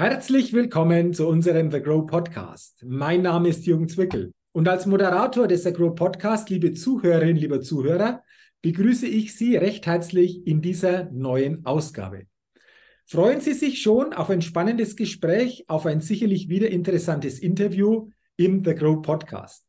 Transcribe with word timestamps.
Herzlich 0.00 0.54
willkommen 0.54 1.12
zu 1.12 1.28
unserem 1.28 1.70
The 1.70 1.82
Grow 1.82 2.06
Podcast. 2.06 2.82
Mein 2.86 3.20
Name 3.20 3.50
ist 3.50 3.66
Jürgen 3.66 3.86
Zwickel 3.86 4.32
und 4.52 4.66
als 4.66 4.86
Moderator 4.86 5.46
des 5.46 5.64
The 5.64 5.74
Grow 5.74 5.94
Podcast, 5.94 6.48
liebe 6.48 6.72
Zuhörerinnen, 6.72 7.36
lieber 7.36 7.60
Zuhörer, 7.60 8.22
begrüße 8.62 9.06
ich 9.06 9.36
Sie 9.36 9.56
recht 9.56 9.84
herzlich 9.84 10.46
in 10.46 10.62
dieser 10.62 11.10
neuen 11.10 11.66
Ausgabe. 11.66 12.22
Freuen 13.04 13.42
Sie 13.42 13.52
sich 13.52 13.82
schon 13.82 14.14
auf 14.14 14.30
ein 14.30 14.40
spannendes 14.40 14.96
Gespräch, 14.96 15.66
auf 15.68 15.84
ein 15.84 16.00
sicherlich 16.00 16.48
wieder 16.48 16.70
interessantes 16.70 17.38
Interview 17.38 18.08
im 18.38 18.64
The 18.64 18.74
Grow 18.74 19.02
Podcast. 19.02 19.66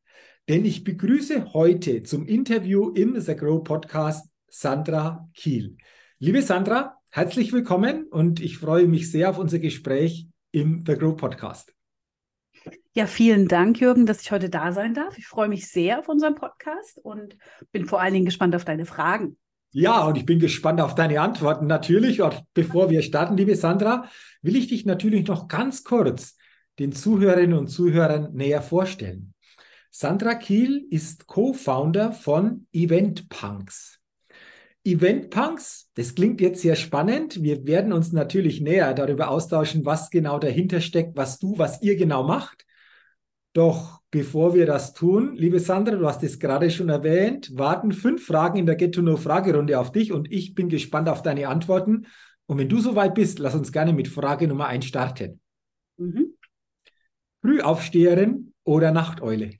Denn 0.48 0.63
ich 0.63 0.86
begrüße 0.86 1.52
heute 1.54 2.04
zum 2.04 2.25
Interview 2.25 2.91
im 2.91 3.20
The 3.20 3.36
Grow 3.36 3.61
Podcast 3.66 4.29
Sandra 4.48 5.29
Kiel. 5.34 5.75
Liebe 6.20 6.41
Sandra, 6.41 7.00
herzlich 7.14 7.52
willkommen 7.52 8.07
und 8.09 8.39
ich 8.39 8.57
freue 8.57 8.88
mich 8.88 9.11
sehr 9.11 9.30
auf 9.30 9.38
unser 9.38 9.60
Gespräch 9.60 10.28
im 10.52 10.86
The 10.88 10.96
Grow 10.96 11.15
Podcast. 11.18 11.74
Ja, 12.93 13.06
vielen 13.06 13.50
Dank, 13.50 13.82
Jürgen, 13.82 14.06
dass 14.06 14.21
ich 14.21 14.32
heute 14.32 14.50
da 14.50 14.71
sein 14.71 14.93
darf. 14.93 15.18
Ich 15.18 15.28
freue 15.28 15.50
mich 15.50 15.70
sehr 15.70 16.00
auf 16.00 16.07
unseren 16.07 16.36
Podcast 16.36 17.00
und 17.04 17.36
bin 17.74 17.86
vor 17.86 18.00
allen 18.00 18.14
Dingen 18.14 18.25
gespannt 18.25 18.56
auf 18.56 18.64
deine 18.64 18.86
Fragen. 18.86 19.37
Ja, 19.74 20.06
und 20.06 20.18
ich 20.18 20.25
bin 20.25 20.39
gespannt 20.39 20.79
auf 20.79 20.96
deine 20.96 21.20
Antworten 21.20 21.68
natürlich. 21.68 22.21
Und 22.21 22.43
bevor 22.54 22.89
wir 22.89 23.01
starten, 23.01 23.36
liebe 23.36 23.56
Sandra, 23.56 24.06
will 24.42 24.56
ich 24.56 24.68
dich 24.68 24.86
natürlich 24.86 25.28
noch 25.28 25.48
ganz 25.48 25.84
kurz 25.84 26.37
den 26.79 26.93
Zuhörerinnen 26.93 27.57
und 27.57 27.68
Zuhörern 27.68 28.34
näher 28.34 28.62
vorstellen. 28.62 29.34
Sandra 29.89 30.36
Kiel 30.36 30.87
ist 30.89 31.28
Co-Founder 31.28 32.14
von 32.14 32.67
Event 32.72 33.28
Punks. 33.28 34.00
Event 34.84 35.30
Punks, 35.30 35.90
das 35.94 36.16
klingt 36.16 36.42
jetzt 36.42 36.62
sehr 36.62 36.76
spannend. 36.76 37.44
Wir 37.44 37.66
werden 37.67 37.94
uns 37.94 38.12
natürlich 38.12 38.62
näher 38.62 38.94
darüber 38.94 39.30
austauschen, 39.30 39.86
was 39.86 40.09
genau 40.09 40.40
dahinter 40.40 40.81
steckt, 40.81 41.16
was 41.16 41.38
du, 41.38 41.58
was 41.58 41.81
ihr 41.84 41.95
genau 41.95 42.23
macht. 42.23 42.66
Doch 43.54 44.02
bevor 44.10 44.56
wir 44.56 44.66
das 44.66 44.94
tun, 44.94 45.36
liebe 45.36 45.60
Sandra, 45.60 45.96
du 45.96 46.08
hast 46.08 46.23
es 46.23 46.40
gerade 46.40 46.72
schon 46.72 46.90
erwähnt, 46.90 47.56
warten 47.58 47.92
fünf 47.92 48.26
Fragen 48.26 48.58
in 48.58 48.66
der 48.66 48.76
Get 48.76 48.96
to 48.96 49.02
Know 49.02 49.18
Fragerunde 49.18 49.78
auf 49.78 49.92
dich 49.92 50.12
und 50.12 50.32
ich 50.32 50.56
bin 50.56 50.70
gespannt 50.70 51.10
auf 51.10 51.22
deine 51.22 51.48
Antworten. 51.48 52.08
Und 52.48 52.58
wenn 52.58 52.70
du 52.70 52.80
soweit 52.80 53.14
bist, 53.14 53.40
lass 53.40 53.54
uns 53.54 53.72
gerne 53.72 53.94
mit 53.94 54.08
Frage 54.08 54.48
Nummer 54.48 54.68
eins 54.68 54.86
starten. 54.86 55.42
Mhm. 55.98 56.34
Frühaufsteherin 57.42 58.54
oder 58.64 58.92
Nachteule? 58.92 59.52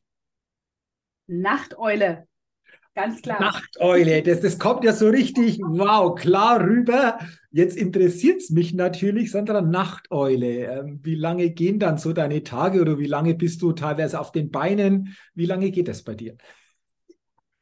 Nachteule. 1.28 2.28
Ganz 2.94 3.22
klar. 3.22 3.40
Nachteule, 3.40 4.22
das, 4.22 4.42
das 4.42 4.60
kommt 4.60 4.84
ja 4.84 4.92
so 4.92 5.08
richtig, 5.08 5.60
wow, 5.62 6.14
klar 6.14 6.60
rüber. 6.62 7.20
Jetzt 7.52 7.78
interessiert 7.78 8.42
es 8.42 8.50
mich 8.50 8.74
natürlich, 8.74 9.32
Sandra, 9.32 9.62
Nachteule. 9.62 10.66
Ähm, 10.66 11.00
wie 11.02 11.16
lange 11.16 11.52
gehen 11.52 11.80
dann 11.80 11.98
so 11.98 12.12
deine 12.12 12.44
Tage 12.44 12.82
oder 12.82 13.00
wie 13.00 13.06
lange 13.06 13.34
bist 13.34 13.62
du 13.62 13.72
teilweise 13.72 14.20
auf 14.20 14.34
den 14.34 14.52
Beinen? 14.52 15.16
Wie 15.34 15.46
lange 15.46 15.72
geht 15.72 15.88
das 15.88 16.04
bei 16.04 16.16
dir? 16.16 16.36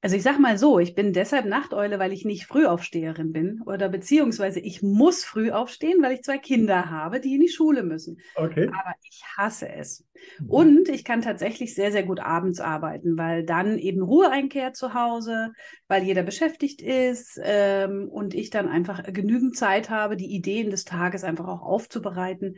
Also 0.01 0.15
ich 0.15 0.23
sag 0.23 0.39
mal 0.39 0.57
so, 0.57 0.79
ich 0.79 0.95
bin 0.95 1.11
deshalb 1.11 1.45
Nachteule, 1.45 1.99
weil 1.99 2.13
ich 2.13 2.23
nicht 2.23 2.45
Frühaufsteherin 2.45 3.33
bin 3.33 3.61
oder 3.65 3.89
beziehungsweise 3.89 4.61
ich 4.61 4.81
muss 4.81 5.25
früh 5.25 5.51
aufstehen, 5.51 6.01
weil 6.01 6.13
ich 6.13 6.21
zwei 6.21 6.37
Kinder 6.37 6.89
habe, 6.89 7.19
die 7.19 7.35
in 7.35 7.41
die 7.41 7.49
Schule 7.49 7.83
müssen. 7.83 8.21
Okay. 8.35 8.67
Aber 8.67 8.93
ich 9.03 9.21
hasse 9.35 9.67
es. 9.67 10.05
Mhm. 10.39 10.49
Und 10.49 10.89
ich 10.89 11.03
kann 11.03 11.21
tatsächlich 11.21 11.75
sehr, 11.75 11.91
sehr 11.91 12.03
gut 12.03 12.21
abends 12.21 12.61
arbeiten, 12.61 13.17
weil 13.17 13.43
dann 13.43 13.77
eben 13.77 14.01
Ruhe 14.01 14.31
einkehrt 14.31 14.77
zu 14.77 14.93
Hause, 14.93 15.51
weil 15.89 16.03
jeder 16.03 16.23
beschäftigt 16.23 16.81
ist 16.81 17.37
ähm, 17.43 18.07
und 18.09 18.33
ich 18.33 18.49
dann 18.51 18.69
einfach 18.69 19.03
genügend 19.03 19.57
Zeit 19.57 19.89
habe, 19.89 20.15
die 20.15 20.33
Ideen 20.33 20.69
des 20.69 20.85
Tages 20.85 21.25
einfach 21.25 21.49
auch 21.49 21.61
aufzubereiten 21.61 22.55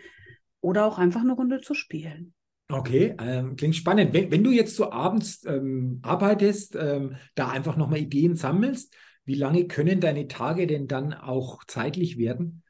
oder 0.60 0.86
auch 0.86 1.00
einfach 1.00 1.22
eine 1.22 1.34
Runde 1.34 1.62
zu 1.62 1.74
spielen. 1.74 2.36
Okay, 2.72 3.16
ähm, 3.20 3.56
klingt 3.56 3.76
spannend. 3.76 4.14
Wenn, 4.14 4.32
wenn, 4.32 4.44
du 4.44 4.52
jetzt 4.52 4.76
so 4.76 4.92
abends 4.92 5.44
ähm, 5.46 6.00
arbeitest, 6.04 6.76
ähm, 6.76 7.18
da 7.36 7.50
einfach 7.50 7.76
nochmal 7.76 8.00
Ideen 8.00 8.36
sammelst, 8.36 8.96
wie 9.26 9.36
lange 9.36 9.68
können 9.68 10.00
deine 10.00 10.28
Tage 10.28 10.68
denn 10.68 10.88
dann 10.88 11.14
auch 11.14 11.64
zeitlich 11.66 12.18
werden? 12.18 12.64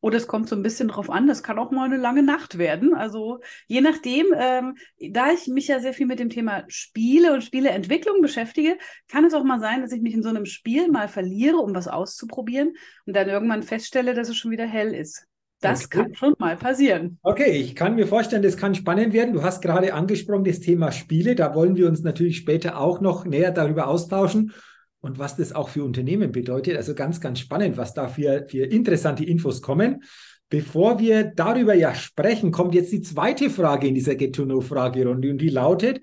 Oh, 0.00 0.10
das 0.10 0.26
kommt 0.26 0.50
so 0.50 0.54
ein 0.54 0.62
bisschen 0.62 0.88
drauf 0.88 1.08
an. 1.08 1.26
Das 1.26 1.42
kann 1.42 1.58
auch 1.58 1.70
mal 1.70 1.86
eine 1.86 1.96
lange 1.96 2.22
Nacht 2.22 2.58
werden. 2.58 2.94
Also 2.94 3.40
je 3.66 3.80
nachdem, 3.80 4.26
ähm, 4.36 4.76
da 5.10 5.32
ich 5.32 5.46
mich 5.46 5.66
ja 5.66 5.80
sehr 5.80 5.94
viel 5.94 6.06
mit 6.06 6.18
dem 6.18 6.28
Thema 6.28 6.64
Spiele 6.68 7.32
und 7.32 7.42
Spieleentwicklung 7.42 8.20
beschäftige, 8.20 8.76
kann 9.08 9.24
es 9.24 9.32
auch 9.32 9.44
mal 9.44 9.60
sein, 9.60 9.80
dass 9.80 9.92
ich 9.92 10.02
mich 10.02 10.12
in 10.12 10.22
so 10.22 10.28
einem 10.28 10.44
Spiel 10.44 10.90
mal 10.90 11.08
verliere, 11.08 11.56
um 11.56 11.74
was 11.74 11.88
auszuprobieren 11.88 12.74
und 13.06 13.16
dann 13.16 13.30
irgendwann 13.30 13.62
feststelle, 13.62 14.12
dass 14.12 14.28
es 14.28 14.36
schon 14.36 14.50
wieder 14.50 14.66
hell 14.66 14.94
ist. 14.94 15.26
Das 15.64 15.86
okay. 15.86 16.02
kann 16.02 16.14
schon 16.14 16.34
mal 16.38 16.56
passieren. 16.56 17.18
Okay, 17.22 17.52
ich 17.52 17.74
kann 17.74 17.94
mir 17.94 18.06
vorstellen, 18.06 18.42
das 18.42 18.56
kann 18.56 18.74
spannend 18.74 19.12
werden. 19.12 19.32
Du 19.32 19.42
hast 19.42 19.62
gerade 19.62 19.94
angesprochen 19.94 20.44
das 20.44 20.60
Thema 20.60 20.92
Spiele. 20.92 21.34
Da 21.34 21.54
wollen 21.54 21.76
wir 21.76 21.88
uns 21.88 22.02
natürlich 22.02 22.36
später 22.36 22.78
auch 22.78 23.00
noch 23.00 23.24
näher 23.24 23.50
darüber 23.50 23.88
austauschen 23.88 24.52
und 25.00 25.18
was 25.18 25.36
das 25.36 25.54
auch 25.54 25.68
für 25.68 25.84
Unternehmen 25.84 26.32
bedeutet. 26.32 26.76
Also 26.76 26.94
ganz, 26.94 27.20
ganz 27.20 27.40
spannend, 27.40 27.76
was 27.76 27.94
da 27.94 28.08
für, 28.08 28.46
für 28.48 28.64
interessante 28.64 29.24
Infos 29.24 29.62
kommen. 29.62 30.02
Bevor 30.50 30.98
wir 30.98 31.24
darüber 31.24 31.74
ja 31.74 31.94
sprechen, 31.94 32.52
kommt 32.52 32.74
jetzt 32.74 32.92
die 32.92 33.00
zweite 33.00 33.50
Frage 33.50 33.88
in 33.88 33.94
dieser 33.94 34.14
Get-to-Know-Fragerunde 34.14 35.30
und 35.30 35.38
die 35.38 35.48
lautet, 35.48 36.00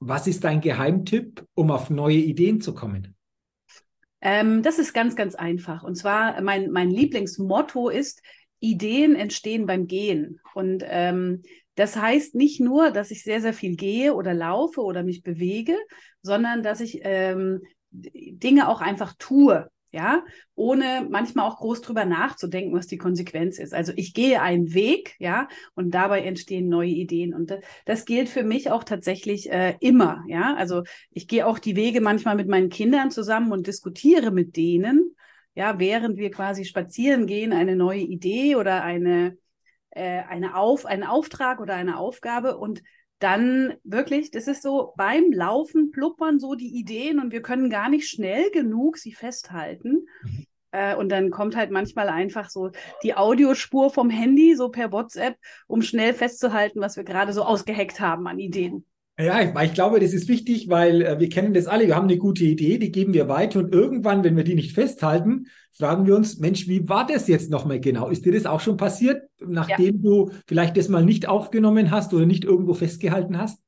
was 0.00 0.26
ist 0.26 0.42
dein 0.42 0.60
Geheimtipp, 0.60 1.44
um 1.54 1.70
auf 1.70 1.88
neue 1.88 2.16
Ideen 2.16 2.60
zu 2.60 2.74
kommen? 2.74 3.14
Ähm, 4.20 4.62
das 4.62 4.78
ist 4.78 4.92
ganz, 4.92 5.16
ganz 5.16 5.34
einfach. 5.34 5.82
Und 5.82 5.96
zwar, 5.96 6.40
mein, 6.42 6.70
mein 6.70 6.90
Lieblingsmotto 6.90 7.88
ist, 7.88 8.22
Ideen 8.62 9.16
entstehen 9.16 9.66
beim 9.66 9.86
Gehen. 9.86 10.40
Und 10.54 10.84
ähm, 10.86 11.42
das 11.74 11.96
heißt 11.96 12.34
nicht 12.34 12.60
nur, 12.60 12.90
dass 12.90 13.10
ich 13.10 13.24
sehr, 13.24 13.40
sehr 13.40 13.52
viel 13.52 13.76
gehe 13.76 14.14
oder 14.14 14.34
laufe 14.34 14.82
oder 14.82 15.02
mich 15.02 15.22
bewege, 15.22 15.76
sondern 16.22 16.62
dass 16.62 16.80
ich 16.80 17.00
ähm, 17.02 17.60
Dinge 17.90 18.68
auch 18.68 18.80
einfach 18.80 19.14
tue. 19.18 19.68
Ja, 19.94 20.24
ohne 20.54 21.06
manchmal 21.10 21.46
auch 21.46 21.58
groß 21.58 21.82
drüber 21.82 22.06
nachzudenken, 22.06 22.74
was 22.74 22.86
die 22.86 22.96
Konsequenz 22.96 23.58
ist. 23.58 23.74
Also 23.74 23.92
ich 23.94 24.14
gehe 24.14 24.40
einen 24.40 24.72
Weg, 24.72 25.16
ja, 25.18 25.48
und 25.74 25.90
dabei 25.90 26.22
entstehen 26.22 26.70
neue 26.70 26.88
Ideen. 26.88 27.34
Und 27.34 27.52
das, 27.84 28.06
gilt 28.06 28.30
für 28.30 28.42
mich 28.42 28.70
auch 28.70 28.84
tatsächlich 28.84 29.52
äh, 29.52 29.76
immer, 29.80 30.24
ja. 30.28 30.54
Also 30.54 30.84
ich 31.10 31.28
gehe 31.28 31.46
auch 31.46 31.58
die 31.58 31.76
Wege 31.76 32.00
manchmal 32.00 32.36
mit 32.36 32.48
meinen 32.48 32.70
Kindern 32.70 33.10
zusammen 33.10 33.52
und 33.52 33.66
diskutiere 33.66 34.30
mit 34.30 34.56
denen 34.56 35.14
ja, 35.54 35.78
während 35.78 36.16
wir 36.16 36.30
quasi 36.30 36.64
spazieren 36.64 37.26
gehen, 37.26 37.52
eine 37.52 37.76
neue 37.76 38.00
Idee 38.00 38.56
oder 38.56 38.82
eine, 38.82 39.36
äh, 39.90 40.22
eine 40.22 40.56
Auf, 40.56 40.86
einen 40.86 41.04
Auftrag 41.04 41.60
oder 41.60 41.74
eine 41.74 41.98
Aufgabe 41.98 42.56
und 42.56 42.82
dann 43.18 43.74
wirklich, 43.84 44.30
das 44.32 44.48
ist 44.48 44.62
so 44.62 44.92
beim 44.96 45.30
Laufen 45.30 45.92
pluppern 45.92 46.40
so 46.40 46.54
die 46.54 46.76
Ideen 46.76 47.20
und 47.20 47.32
wir 47.32 47.40
können 47.40 47.70
gar 47.70 47.88
nicht 47.88 48.08
schnell 48.08 48.50
genug 48.50 48.98
sie 48.98 49.12
festhalten. 49.12 50.06
Mhm. 50.22 50.46
Äh, 50.72 50.96
und 50.96 51.10
dann 51.10 51.30
kommt 51.30 51.54
halt 51.54 51.70
manchmal 51.70 52.08
einfach 52.08 52.50
so 52.50 52.70
die 53.02 53.14
Audiospur 53.14 53.90
vom 53.90 54.10
Handy, 54.10 54.56
so 54.56 54.70
per 54.70 54.90
WhatsApp, 54.90 55.36
um 55.68 55.82
schnell 55.82 56.14
festzuhalten, 56.14 56.80
was 56.80 56.96
wir 56.96 57.04
gerade 57.04 57.32
so 57.32 57.44
ausgeheckt 57.44 58.00
haben 58.00 58.26
an 58.26 58.38
Ideen. 58.38 58.84
Ja, 59.22 59.40
ich, 59.40 59.50
ich, 59.68 59.74
glaube, 59.74 60.00
das 60.00 60.12
ist 60.12 60.28
wichtig, 60.28 60.68
weil 60.68 61.02
äh, 61.02 61.20
wir 61.20 61.28
kennen 61.28 61.54
das 61.54 61.66
alle. 61.66 61.86
Wir 61.86 61.96
haben 61.96 62.08
eine 62.08 62.18
gute 62.18 62.44
Idee, 62.44 62.78
die 62.78 62.90
geben 62.90 63.14
wir 63.14 63.28
weiter 63.28 63.60
und 63.60 63.72
irgendwann, 63.74 64.24
wenn 64.24 64.36
wir 64.36 64.44
die 64.44 64.54
nicht 64.54 64.72
festhalten, 64.72 65.46
fragen 65.72 66.06
wir 66.06 66.16
uns, 66.16 66.38
Mensch, 66.38 66.68
wie 66.68 66.88
war 66.88 67.06
das 67.06 67.28
jetzt 67.28 67.50
nochmal 67.50 67.80
genau? 67.80 68.08
Ist 68.08 68.24
dir 68.24 68.32
das 68.32 68.46
auch 68.46 68.60
schon 68.60 68.76
passiert, 68.76 69.22
nachdem 69.40 69.96
ja. 69.96 70.02
du 70.02 70.30
vielleicht 70.46 70.76
das 70.76 70.88
mal 70.88 71.04
nicht 71.04 71.28
aufgenommen 71.28 71.90
hast 71.90 72.12
oder 72.12 72.26
nicht 72.26 72.44
irgendwo 72.44 72.74
festgehalten 72.74 73.38
hast? 73.38 73.62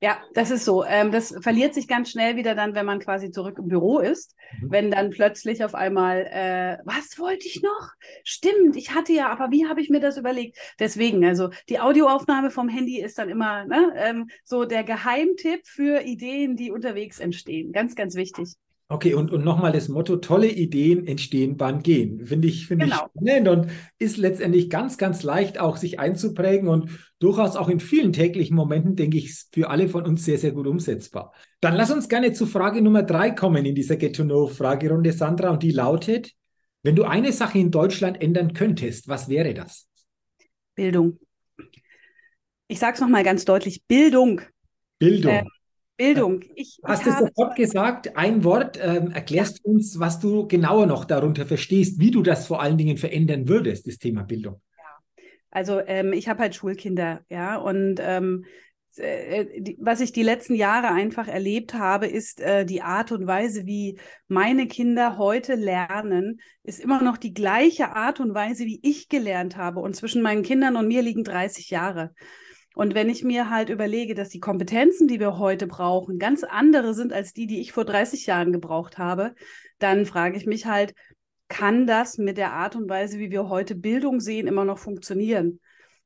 Ja, 0.00 0.22
das 0.32 0.52
ist 0.52 0.64
so. 0.64 0.84
Ähm, 0.84 1.10
das 1.10 1.34
verliert 1.40 1.74
sich 1.74 1.88
ganz 1.88 2.10
schnell 2.10 2.36
wieder 2.36 2.54
dann, 2.54 2.74
wenn 2.76 2.86
man 2.86 3.00
quasi 3.00 3.32
zurück 3.32 3.58
im 3.58 3.66
Büro 3.66 3.98
ist. 3.98 4.36
Mhm. 4.60 4.70
Wenn 4.70 4.90
dann 4.92 5.10
plötzlich 5.10 5.64
auf 5.64 5.74
einmal, 5.74 6.20
äh, 6.30 6.78
was 6.84 7.18
wollte 7.18 7.48
ich 7.48 7.62
noch? 7.62 7.90
Stimmt, 8.22 8.76
ich 8.76 8.94
hatte 8.94 9.12
ja, 9.12 9.28
aber 9.28 9.50
wie 9.50 9.66
habe 9.66 9.80
ich 9.80 9.90
mir 9.90 9.98
das 9.98 10.16
überlegt? 10.16 10.56
Deswegen, 10.78 11.24
also 11.24 11.50
die 11.68 11.80
Audioaufnahme 11.80 12.52
vom 12.52 12.68
Handy 12.68 13.00
ist 13.00 13.18
dann 13.18 13.28
immer 13.28 13.64
ne, 13.64 13.92
ähm, 13.96 14.28
so 14.44 14.64
der 14.64 14.84
Geheimtipp 14.84 15.66
für 15.66 16.02
Ideen, 16.02 16.54
die 16.54 16.70
unterwegs 16.70 17.18
entstehen. 17.18 17.72
Ganz, 17.72 17.96
ganz 17.96 18.14
wichtig. 18.14 18.54
Okay, 18.90 19.12
und, 19.12 19.30
und 19.30 19.44
nochmal 19.44 19.72
das 19.72 19.88
Motto, 19.88 20.16
tolle 20.16 20.48
Ideen 20.48 21.06
entstehen 21.06 21.58
beim 21.58 21.82
Gehen. 21.82 22.24
Finde 22.24 22.48
ich, 22.48 22.66
finde 22.66 22.86
genau. 22.86 22.96
ich 22.96 23.20
spannend 23.20 23.48
und 23.48 23.70
ist 23.98 24.16
letztendlich 24.16 24.70
ganz, 24.70 24.96
ganz 24.96 25.22
leicht 25.22 25.60
auch 25.60 25.76
sich 25.76 26.00
einzuprägen 26.00 26.68
und 26.68 26.98
durchaus 27.18 27.56
auch 27.56 27.68
in 27.68 27.80
vielen 27.80 28.14
täglichen 28.14 28.56
Momenten, 28.56 28.96
denke 28.96 29.18
ich, 29.18 29.44
für 29.52 29.68
alle 29.68 29.90
von 29.90 30.06
uns 30.06 30.24
sehr, 30.24 30.38
sehr 30.38 30.52
gut 30.52 30.66
umsetzbar. 30.66 31.34
Dann 31.60 31.74
lass 31.74 31.90
uns 31.90 32.08
gerne 32.08 32.32
zu 32.32 32.46
Frage 32.46 32.80
Nummer 32.80 33.02
drei 33.02 33.30
kommen 33.30 33.66
in 33.66 33.74
dieser 33.74 33.96
Get-to-Know-Fragerunde, 33.96 35.12
Sandra, 35.12 35.50
und 35.50 35.62
die 35.62 35.72
lautet, 35.72 36.32
wenn 36.82 36.96
du 36.96 37.04
eine 37.04 37.32
Sache 37.32 37.58
in 37.58 37.70
Deutschland 37.70 38.22
ändern 38.22 38.54
könntest, 38.54 39.06
was 39.06 39.28
wäre 39.28 39.52
das? 39.52 39.86
Bildung. 40.74 41.18
Ich 42.68 42.78
sage 42.78 42.94
es 42.94 43.00
nochmal 43.02 43.24
ganz 43.24 43.44
deutlich, 43.44 43.84
Bildung. 43.86 44.40
Bildung. 44.98 45.32
Äh, 45.32 45.44
Bildung. 45.98 46.44
Ich, 46.54 46.78
hast 46.84 47.04
du 47.04 47.10
sofort 47.10 47.56
gesagt, 47.56 48.16
ein 48.16 48.44
Wort, 48.44 48.78
ähm, 48.80 49.10
erklärst 49.10 49.58
du 49.58 49.70
uns, 49.72 49.98
was 49.98 50.20
du 50.20 50.46
genauer 50.46 50.86
noch 50.86 51.04
darunter 51.04 51.44
verstehst, 51.44 51.98
wie 51.98 52.12
du 52.12 52.22
das 52.22 52.46
vor 52.46 52.62
allen 52.62 52.78
Dingen 52.78 52.96
verändern 52.96 53.48
würdest, 53.48 53.86
das 53.86 53.98
Thema 53.98 54.22
Bildung. 54.22 54.60
Ja. 54.76 55.24
Also 55.50 55.80
ähm, 55.84 56.12
ich 56.12 56.28
habe 56.28 56.40
halt 56.40 56.54
Schulkinder, 56.54 57.22
ja, 57.28 57.56
und 57.56 57.96
ähm, 58.00 58.44
äh, 58.96 59.60
die, 59.60 59.76
was 59.80 60.00
ich 60.00 60.12
die 60.12 60.22
letzten 60.22 60.54
Jahre 60.54 60.88
einfach 60.88 61.26
erlebt 61.26 61.74
habe, 61.74 62.06
ist 62.06 62.40
äh, 62.40 62.64
die 62.64 62.82
Art 62.82 63.10
und 63.10 63.26
Weise, 63.26 63.66
wie 63.66 63.98
meine 64.28 64.68
Kinder 64.68 65.18
heute 65.18 65.56
lernen, 65.56 66.40
ist 66.62 66.80
immer 66.80 67.02
noch 67.02 67.16
die 67.16 67.34
gleiche 67.34 67.90
Art 67.96 68.20
und 68.20 68.34
Weise, 68.34 68.64
wie 68.66 68.78
ich 68.84 69.08
gelernt 69.08 69.56
habe. 69.56 69.80
Und 69.80 69.96
zwischen 69.96 70.22
meinen 70.22 70.44
Kindern 70.44 70.76
und 70.76 70.86
mir 70.86 71.02
liegen 71.02 71.24
30 71.24 71.70
Jahre. 71.70 72.14
Und 72.78 72.94
wenn 72.94 73.10
ich 73.10 73.24
mir 73.24 73.50
halt 73.50 73.70
überlege, 73.70 74.14
dass 74.14 74.28
die 74.28 74.38
Kompetenzen, 74.38 75.08
die 75.08 75.18
wir 75.18 75.36
heute 75.36 75.66
brauchen, 75.66 76.20
ganz 76.20 76.44
andere 76.44 76.94
sind 76.94 77.12
als 77.12 77.32
die, 77.32 77.48
die 77.48 77.60
ich 77.60 77.72
vor 77.72 77.84
30 77.84 78.26
Jahren 78.26 78.52
gebraucht 78.52 78.98
habe, 78.98 79.34
dann 79.80 80.06
frage 80.06 80.36
ich 80.36 80.46
mich 80.46 80.66
halt, 80.66 80.94
kann 81.48 81.88
das 81.88 82.18
mit 82.18 82.38
der 82.38 82.52
Art 82.52 82.76
und 82.76 82.88
Weise, 82.88 83.18
wie 83.18 83.32
wir 83.32 83.48
heute 83.48 83.74
Bildung 83.74 84.20
sehen, 84.20 84.46
immer 84.46 84.64
noch 84.64 84.78
funktionieren? 84.78 85.58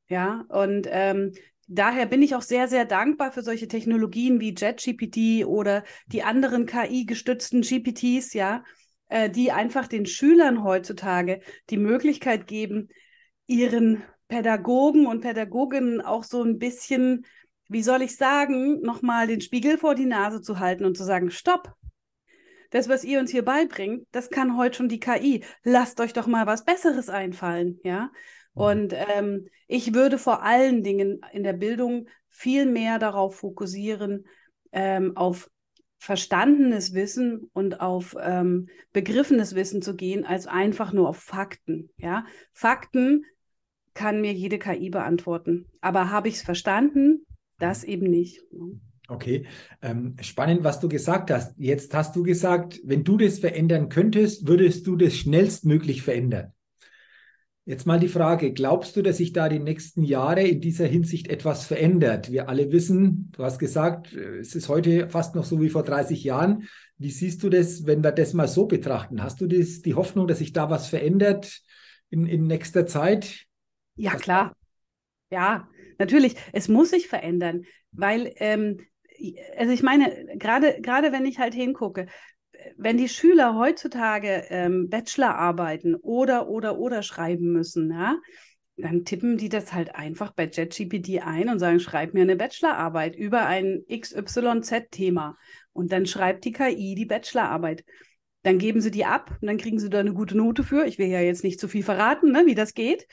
Ja, 0.09 0.47
und 0.49 0.89
ähm, 0.91 1.33
daher 1.69 2.07
bin 2.07 2.23
ich 2.23 2.35
auch 2.37 2.41
sehr, 2.41 2.69
sehr 2.69 2.87
dankbar 2.87 3.33
für 3.33 3.43
solche 3.43 3.69
Technologien 3.69 4.41
wie 4.41 4.55
JetGPT 4.55 5.45
oder 5.45 5.85
die 6.07 6.23
anderen 6.23 6.65
KI-gestützten 6.65 7.61
GPTs, 7.61 8.33
ja, 8.33 8.65
äh, 9.09 9.29
die 9.29 9.53
einfach 9.53 9.89
den 9.89 10.07
Schülern 10.07 10.65
heutzutage 10.65 11.43
die 11.69 11.77
Möglichkeit 11.77 12.47
geben, 12.47 12.89
ihren 13.47 14.03
Pädagogen 14.33 15.07
und 15.07 15.21
Pädagoginnen 15.21 16.01
auch 16.01 16.25
so 16.25 16.43
ein 16.43 16.59
bisschen, 16.59 17.27
wie 17.69 17.83
soll 17.83 18.01
ich 18.01 18.17
sagen, 18.17 18.81
nochmal 18.81 19.27
den 19.27 19.43
Spiegel 19.43 19.77
vor 19.77 19.95
die 19.95 20.07
Nase 20.07 20.41
zu 20.41 20.59
halten 20.59 20.87
und 20.87 20.97
zu 20.97 21.05
sagen, 21.05 21.31
stopp. 21.31 21.75
Das, 22.71 22.89
was 22.89 23.05
ihr 23.05 23.21
uns 23.21 23.31
hier 23.31 23.45
beibringt, 23.45 24.07
das 24.11 24.31
kann 24.31 24.57
heute 24.57 24.79
schon 24.79 24.89
die 24.89 25.01
KI. 25.01 25.45
Lasst 25.65 26.01
euch 26.01 26.15
doch 26.15 26.27
mal 26.27 26.47
was 26.47 26.65
Besseres 26.65 27.11
einfallen, 27.11 27.79
ja. 27.85 28.11
Mhm. 28.55 28.63
Und 28.63 28.95
ähm, 28.95 29.49
ich 29.69 29.93
würde 29.93 30.17
vor 30.17 30.43
allen 30.43 30.83
Dingen 30.83 31.21
in 31.35 31.43
der 31.43 31.53
Bildung 31.53 32.09
viel 32.31 32.65
mehr 32.65 32.99
darauf 32.99 33.37
fokussieren, 33.37 34.25
ähm, 34.73 35.15
auf 35.15 35.51
verstandenes 35.99 36.95
Wissen 36.95 37.51
und 37.53 37.83
auf 37.83 38.17
ähm, 38.19 38.71
begriffenes 38.95 39.55
Wissen 39.55 39.83
zu 39.83 39.95
gehen, 39.95 40.25
als 40.25 40.47
einfach 40.47 40.95
nur 40.95 41.11
auf 41.11 41.19
Fakten. 41.19 41.91
Ja? 41.99 42.25
Fakten 42.55 43.27
kann 43.95 44.21
mir 44.21 44.33
jede 44.33 44.59
KI 44.59 44.91
beantworten. 44.91 45.67
Aber 45.81 46.11
habe 46.11 46.29
ich 46.29 46.35
es 46.35 46.43
verstanden? 46.43 47.27
Das 47.59 47.85
eben 47.85 48.11
nicht. 48.11 48.41
Okay, 49.09 49.47
ähm, 49.83 50.17
spannend, 50.21 50.65
was 50.65 50.81
du 50.81 50.89
gesagt 50.89 51.31
hast. 51.31 51.55
Jetzt 51.59 51.93
hast 51.95 52.17
du 52.17 52.23
gesagt, 52.23 52.81
wenn 52.85 53.05
du 53.05 53.17
das 53.17 53.39
verändern 53.39 53.89
könntest, 53.89 54.49
würdest 54.49 54.87
du 54.87 54.97
das 54.97 55.15
schnellstmöglich 55.15 56.03
verändern. 56.03 56.53
Jetzt 57.65 57.87
mal 57.87 58.01
die 58.01 58.09
Frage, 58.09 58.53
glaubst 58.53 58.97
du, 58.97 59.03
dass 59.03 59.19
sich 59.19 59.33
da 59.33 59.49
die 59.49 59.61
nächsten 59.61 60.03
Jahre 60.03 60.43
in 60.43 60.61
dieser 60.61 60.87
Hinsicht 60.87 61.29
etwas 61.29 61.65
verändert? 61.65 62.33
Wir 62.33 62.49
alle 62.49 62.73
wissen, 62.73 63.31
du 63.37 63.45
hast 63.45 63.61
gesagt, 63.61 64.13
es 64.15 64.57
ist 64.57 64.69
heute 64.69 65.09
fast 65.09 65.37
noch 65.37 65.45
so 65.45 65.61
wie 65.61 65.69
vor 65.69 65.85
30 65.85 66.25
Jahren. 66.25 66.67
Wie 66.99 67.11
siehst 67.11 67.41
du 67.45 67.51
das, 67.51 67.87
wenn 67.87 68.03
wir 68.03 68.11
das 68.11 68.33
mal 68.33 68.49
so 68.49 68.67
betrachten? 68.67 69.23
Hast 69.23 69.41
du 69.41 69.47
das, 69.47 69.81
die 69.81 69.95
Hoffnung, 69.95 70.27
dass 70.27 70.39
sich 70.39 70.53
da 70.53 70.71
was 70.71 70.89
verändert 70.89 71.61
in, 72.11 72.27
in 72.27 72.49
nächster 72.49 72.87
Zeit? 72.87 73.47
Ja, 73.97 74.15
klar. 74.17 74.57
Ja, 75.31 75.69
natürlich. 75.99 76.37
Es 76.53 76.69
muss 76.69 76.91
sich 76.91 77.09
verändern, 77.09 77.65
weil, 77.93 78.33
ähm, 78.37 78.81
also 79.59 79.73
ich 79.73 79.83
meine, 79.83 80.37
gerade 80.39 80.81
gerade 80.83 81.13
wenn 81.13 81.27
ich 81.27 81.39
halt 81.39 81.55
hingucke, 81.55 82.07
wenn 82.77 82.99
die 82.99 83.09
Schüler 83.09 83.57
heutzutage 83.57 84.47
ähm, 84.51 84.89
Bachelorarbeiten 84.91 85.97
oder, 85.97 86.49
oder, 86.49 86.79
oder 86.79 87.03
schreiben 87.03 87.53
müssen, 87.53 87.91
ja, 87.93 88.19
dann 88.77 89.05
tippen 89.05 89.37
die 89.39 89.49
das 89.49 89.73
halt 89.73 89.95
einfach 89.97 90.33
bei 90.33 90.47
JetGPT 90.47 91.23
ein 91.25 91.49
und 91.51 91.59
sagen, 91.61 91.81
schreib 91.81 92.15
mir 92.15 92.23
eine 92.23 92.37
Bachelorarbeit 92.37 93.17
über 93.17 93.47
ein 93.47 93.83
XYZ-Thema. 93.89 95.37
Und 95.73 95.93
dann 95.93 96.07
schreibt 96.07 96.45
die 96.45 96.53
KI 96.53 96.95
die 96.95 97.07
Bachelorarbeit. 97.07 97.85
Dann 98.43 98.59
geben 98.59 98.81
sie 98.81 98.91
die 98.91 99.05
ab 99.05 99.37
und 99.41 99.47
dann 99.47 99.57
kriegen 99.57 99.79
sie 99.79 99.89
da 99.89 100.01
eine 100.01 100.15
gute 100.15 100.37
Note 100.37 100.65
für. 100.65 100.85
Ich 100.87 100.99
will 100.99 101.09
ja 101.09 101.21
jetzt 101.21 101.45
nicht 101.45 101.61
zu 101.61 101.69
viel 101.69 101.83
verraten, 101.83 102.33
ne, 102.33 102.45
wie 102.47 102.55
das 102.55 102.75
geht. 102.75 103.07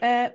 Äh, 0.00 0.30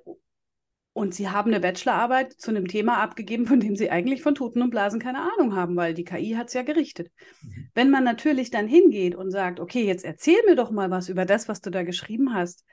und 0.94 1.13
sie 1.13 1.30
haben 1.30 1.51
eine 1.51 1.59
Bachelorarbeit 1.59 2.31
zu 2.33 2.51
einem 2.51 2.69
Thema 2.69 3.00
abgegeben, 3.00 3.47
von 3.47 3.59
dem 3.59 3.75
sie 3.75 3.89
eigentlich 3.89 4.21
von 4.21 4.33
Toten 4.33 4.62
und 4.62 4.69
Blasen 4.69 5.01
keine 5.01 5.30
Ahnung 5.33 5.53
haben, 5.53 5.75
weil 5.75 5.94
die 5.94 6.06
KI 6.06 6.36
hat 6.38 6.47
es 6.47 6.53
ja 6.53 6.62
gerichtet. 6.62 7.12
Mhm. 7.42 7.69
Wenn 7.74 7.89
man 7.89 8.06
natürlich 8.06 8.50
dann 8.50 8.65
hingeht 8.65 9.13
und 9.13 9.30
sagt, 9.30 9.59
okay, 9.59 9.83
jetzt 9.83 10.06
erzähl 10.06 10.38
mir 10.45 10.56
doch 10.56 10.71
mal 10.71 10.89
was 10.89 11.09
über 11.09 11.25
das, 11.25 11.50
was 11.50 11.59
du 11.59 11.69
da 11.69 11.83
geschrieben 11.83 12.33
hast, 12.33 12.63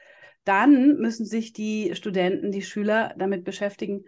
dann 0.45 0.99
müssen 0.99 1.27
sich 1.27 1.53
die 1.53 1.97
Studenten, 1.97 2.53
die 2.53 2.63
Schüler 2.63 3.13
damit 3.19 3.43
beschäftigen, 3.43 4.05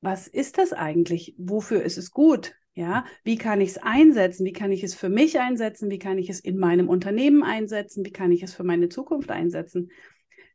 was 0.00 0.26
ist 0.26 0.58
das 0.58 0.72
eigentlich? 0.72 1.34
Wofür 1.38 1.82
ist 1.82 1.98
es 1.98 2.10
gut? 2.10 2.56
Ja, 2.74 3.04
wie 3.22 3.36
kann 3.36 3.60
ich 3.60 3.70
es 3.70 3.78
einsetzen? 3.78 4.46
Wie 4.46 4.52
kann 4.52 4.72
ich 4.72 4.82
es 4.82 4.94
für 4.94 5.10
mich 5.10 5.38
einsetzen? 5.38 5.90
Wie 5.90 5.98
kann 5.98 6.16
ich 6.18 6.30
es 6.30 6.40
in 6.40 6.56
meinem 6.56 6.88
Unternehmen 6.88 7.42
einsetzen? 7.42 8.04
Wie 8.04 8.12
kann 8.12 8.32
ich 8.32 8.42
es 8.42 8.54
für 8.54 8.64
meine 8.64 8.88
Zukunft 8.88 9.30
einsetzen? 9.30 9.90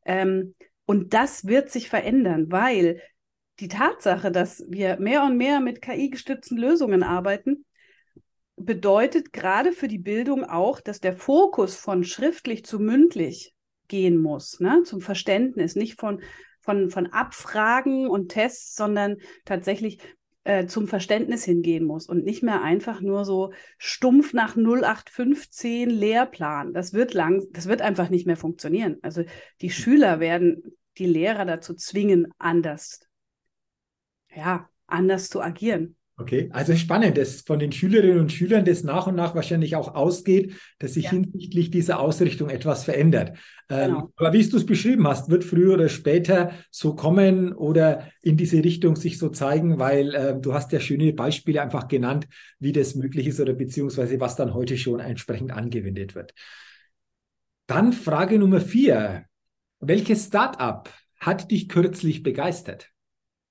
Ähm, 0.03 0.55
und 0.85 1.13
das 1.13 1.45
wird 1.45 1.69
sich 1.69 1.89
verändern, 1.89 2.51
weil 2.51 3.01
die 3.59 3.67
Tatsache, 3.67 4.31
dass 4.31 4.65
wir 4.67 4.99
mehr 4.99 5.23
und 5.23 5.37
mehr 5.37 5.59
mit 5.59 5.81
KI-gestützten 5.81 6.57
Lösungen 6.57 7.03
arbeiten, 7.03 7.65
bedeutet 8.55 9.31
gerade 9.31 9.71
für 9.71 9.87
die 9.87 9.99
Bildung 9.99 10.43
auch, 10.43 10.81
dass 10.81 10.99
der 10.99 11.15
Fokus 11.15 11.75
von 11.75 12.03
schriftlich 12.03 12.65
zu 12.65 12.79
mündlich 12.79 13.53
gehen 13.87 14.19
muss, 14.19 14.59
ne? 14.59 14.81
zum 14.83 15.01
Verständnis, 15.01 15.75
nicht 15.75 15.99
von, 15.99 16.21
von, 16.61 16.89
von 16.89 17.07
Abfragen 17.07 18.07
und 18.07 18.29
Tests, 18.29 18.75
sondern 18.75 19.17
tatsächlich 19.45 19.99
äh, 20.47 20.65
zum 20.65 20.87
Verständnis 20.87 21.43
hingehen 21.43 21.83
muss 21.83 22.07
und 22.07 22.23
nicht 22.23 22.41
mehr 22.41 22.61
einfach 22.61 23.01
nur 23.01 23.25
so 23.25 23.51
stumpf 23.77 24.31
nach 24.31 24.55
0815 24.55 25.89
Lehrplan. 25.89 26.73
Das 26.73 26.93
wird 26.93 27.13
lang, 27.13 27.45
das 27.51 27.67
wird 27.67 27.81
einfach 27.81 28.09
nicht 28.09 28.25
mehr 28.25 28.37
funktionieren. 28.37 28.95
Also 29.01 29.25
die 29.59 29.69
Schüler 29.69 30.21
werden 30.21 30.63
die 30.97 31.05
Lehrer 31.05 31.43
dazu 31.43 31.73
zwingen, 31.73 32.31
anders, 32.37 33.01
ja, 34.33 34.69
anders 34.85 35.27
zu 35.27 35.41
agieren. 35.41 35.96
Okay, 36.19 36.49
also 36.51 36.75
spannend, 36.75 37.15
dass 37.15 37.41
von 37.41 37.59
den 37.59 37.71
Schülerinnen 37.71 38.17
und 38.17 38.31
Schülern 38.31 38.65
das 38.65 38.83
nach 38.83 39.05
und 39.05 39.13
nach 39.13 39.35
wahrscheinlich 39.35 39.75
auch 39.75 39.93
ausgeht, 39.93 40.55
dass 40.79 40.95
sich 40.95 41.05
ja. 41.05 41.11
hinsichtlich 41.11 41.69
dieser 41.69 41.99
Ausrichtung 41.99 42.49
etwas 42.49 42.85
verändert. 42.85 43.37
Ähm, 43.69 43.91
genau. 43.91 43.99
Ähm, 43.99 44.13
aber 44.15 44.33
wie 44.33 44.49
du 44.49 44.57
es 44.57 44.65
beschrieben 44.65 45.07
hast, 45.07 45.29
wird 45.29 45.43
früher 45.43 45.75
oder 45.75 45.89
später 45.89 46.53
so 46.71 46.95
kommen 46.95 47.53
oder 47.53 48.07
in 48.23 48.35
diese 48.35 48.63
Richtung 48.63 48.95
sich 48.95 49.19
so 49.19 49.29
zeigen, 49.29 49.77
weil 49.77 50.15
äh, 50.15 50.39
du 50.39 50.55
hast 50.55 50.71
ja 50.71 50.79
schöne 50.79 51.13
Beispiele 51.13 51.61
einfach 51.61 51.87
genannt, 51.87 52.27
wie 52.57 52.71
das 52.71 52.95
möglich 52.95 53.27
ist 53.27 53.39
oder 53.39 53.53
beziehungsweise 53.53 54.19
was 54.19 54.35
dann 54.35 54.55
heute 54.55 54.75
schon 54.75 54.99
entsprechend 54.99 55.51
angewendet 55.51 56.15
wird. 56.15 56.33
Dann 57.67 57.93
Frage 57.93 58.39
Nummer 58.39 58.61
vier. 58.61 59.25
Welches 59.79 60.25
Startup 60.25 60.89
hat 61.19 61.51
dich 61.51 61.69
kürzlich 61.69 62.23
begeistert? 62.23 62.89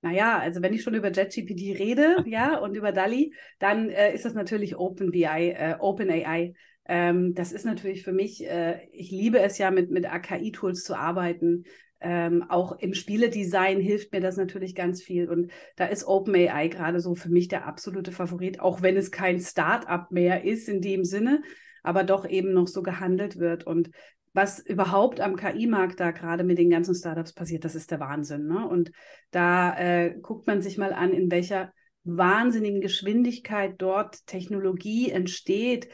Naja, 0.06 0.38
also 0.38 0.62
wenn 0.62 0.72
ich 0.72 0.84
schon 0.84 0.94
über 0.94 1.10
JetGPT 1.10 1.80
rede, 1.80 2.22
ja, 2.26 2.58
und 2.58 2.76
über 2.76 2.92
DALI, 2.92 3.34
dann 3.58 3.90
äh, 3.90 4.14
ist 4.14 4.24
das 4.24 4.34
natürlich 4.34 4.76
OpenBI, 4.76 5.50
äh, 5.50 5.74
OpenAI. 5.80 6.54
Ähm, 6.88 7.34
das 7.34 7.50
ist 7.50 7.66
natürlich 7.66 8.04
für 8.04 8.12
mich, 8.12 8.46
äh, 8.46 8.86
ich 8.92 9.10
liebe 9.10 9.40
es 9.40 9.58
ja, 9.58 9.72
mit, 9.72 9.90
mit 9.90 10.06
AKI-Tools 10.06 10.84
zu 10.84 10.94
arbeiten. 10.94 11.64
Ähm, 12.00 12.44
auch 12.48 12.78
im 12.78 12.94
Spieledesign 12.94 13.80
hilft 13.80 14.12
mir 14.12 14.20
das 14.20 14.36
natürlich 14.36 14.76
ganz 14.76 15.02
viel. 15.02 15.28
Und 15.28 15.50
da 15.74 15.86
ist 15.86 16.06
OpenAI 16.06 16.68
gerade 16.68 17.00
so 17.00 17.16
für 17.16 17.30
mich 17.30 17.48
der 17.48 17.66
absolute 17.66 18.12
Favorit, 18.12 18.60
auch 18.60 18.82
wenn 18.82 18.96
es 18.96 19.10
kein 19.10 19.40
Startup 19.40 20.08
mehr 20.12 20.44
ist 20.44 20.68
in 20.68 20.80
dem 20.80 21.04
Sinne, 21.04 21.42
aber 21.82 22.04
doch 22.04 22.28
eben 22.28 22.52
noch 22.52 22.68
so 22.68 22.84
gehandelt 22.84 23.40
wird. 23.40 23.66
Und 23.66 23.90
was 24.36 24.58
überhaupt 24.58 25.20
am 25.20 25.34
KI-Markt 25.34 25.98
da 25.98 26.10
gerade 26.10 26.44
mit 26.44 26.58
den 26.58 26.70
ganzen 26.70 26.94
Startups 26.94 27.32
passiert, 27.32 27.64
das 27.64 27.74
ist 27.74 27.90
der 27.90 28.00
Wahnsinn. 28.00 28.46
Ne? 28.46 28.68
Und 28.68 28.92
da 29.30 29.76
äh, 29.78 30.14
guckt 30.20 30.46
man 30.46 30.62
sich 30.62 30.78
mal 30.78 30.92
an, 30.92 31.12
in 31.12 31.30
welcher 31.30 31.72
wahnsinnigen 32.04 32.80
Geschwindigkeit 32.80 33.74
dort 33.78 34.26
Technologie 34.26 35.10
entsteht, 35.10 35.88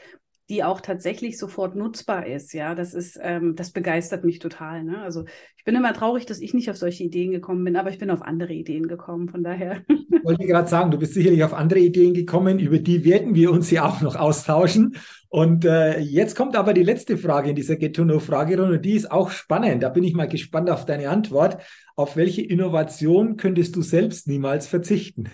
die 0.49 0.65
auch 0.65 0.81
tatsächlich 0.81 1.39
sofort 1.39 1.77
nutzbar 1.77 2.27
ist. 2.27 2.53
Ja, 2.53 2.75
das 2.75 2.95
ist, 2.95 3.19
ähm, 3.23 3.55
das 3.57 3.71
begeistert 3.71 4.25
mich 4.25 4.39
total. 4.39 4.85
Ne? 4.85 5.01
Also 5.01 5.25
ich 5.57 5.65
bin 5.65 5.75
immer 5.75 5.93
traurig, 5.95 6.27
dass 6.27 6.41
ich 6.41 6.55
nicht 6.55 6.69
auf 6.71 6.77
solche 6.77 7.05
Ideen 7.05 7.31
gekommen 7.31 7.65
bin, 7.65 7.77
aber 7.77 7.91
ich 7.91 7.99
bin 7.99 8.11
auf 8.11 8.23
andere 8.23 8.53
Ideen 8.53 8.89
gekommen. 8.89 9.29
Von 9.29 9.45
daher. 9.45 9.83
Ich 9.89 10.25
wollte 10.25 10.47
gerade 10.47 10.69
sagen, 10.69 10.91
du 10.91 10.99
bist 10.99 11.15
sicherlich 11.15 11.43
auf 11.43 11.55
andere 11.55 11.79
Ideen 11.79 12.15
gekommen, 12.15 12.59
über 12.59 12.79
die 12.79 13.05
werden 13.05 13.35
wir 13.35 13.51
uns 13.51 13.71
ja 13.71 13.89
auch 13.89 14.01
noch 14.03 14.17
austauschen. 14.17 14.97
Und 15.29 15.65
äh, 15.65 15.99
jetzt 16.01 16.37
kommt 16.37 16.57
aber 16.57 16.75
die 16.75 16.83
letzte 16.83 17.17
Frage 17.17 17.51
in 17.51 17.57
dieser 17.57 17.77
Get 17.77 17.97
to 17.97 18.05
Know 18.05 18.19
Fragerunde. 18.19 18.79
Die 18.79 18.93
ist 18.93 19.11
auch 19.11 19.31
spannend. 19.31 19.83
Da 19.83 19.89
bin 19.89 20.05
ich 20.05 20.15
mal 20.15 20.29
gespannt 20.29 20.69
auf 20.69 20.85
deine 20.85 21.09
Antwort. 21.09 21.63
Auf 21.97 22.17
welche 22.17 22.43
Innovation 22.43 23.37
könntest 23.37 23.75
du 23.75 23.83
selbst 23.83 24.29
niemals 24.29 24.67
verzichten? 24.67 25.31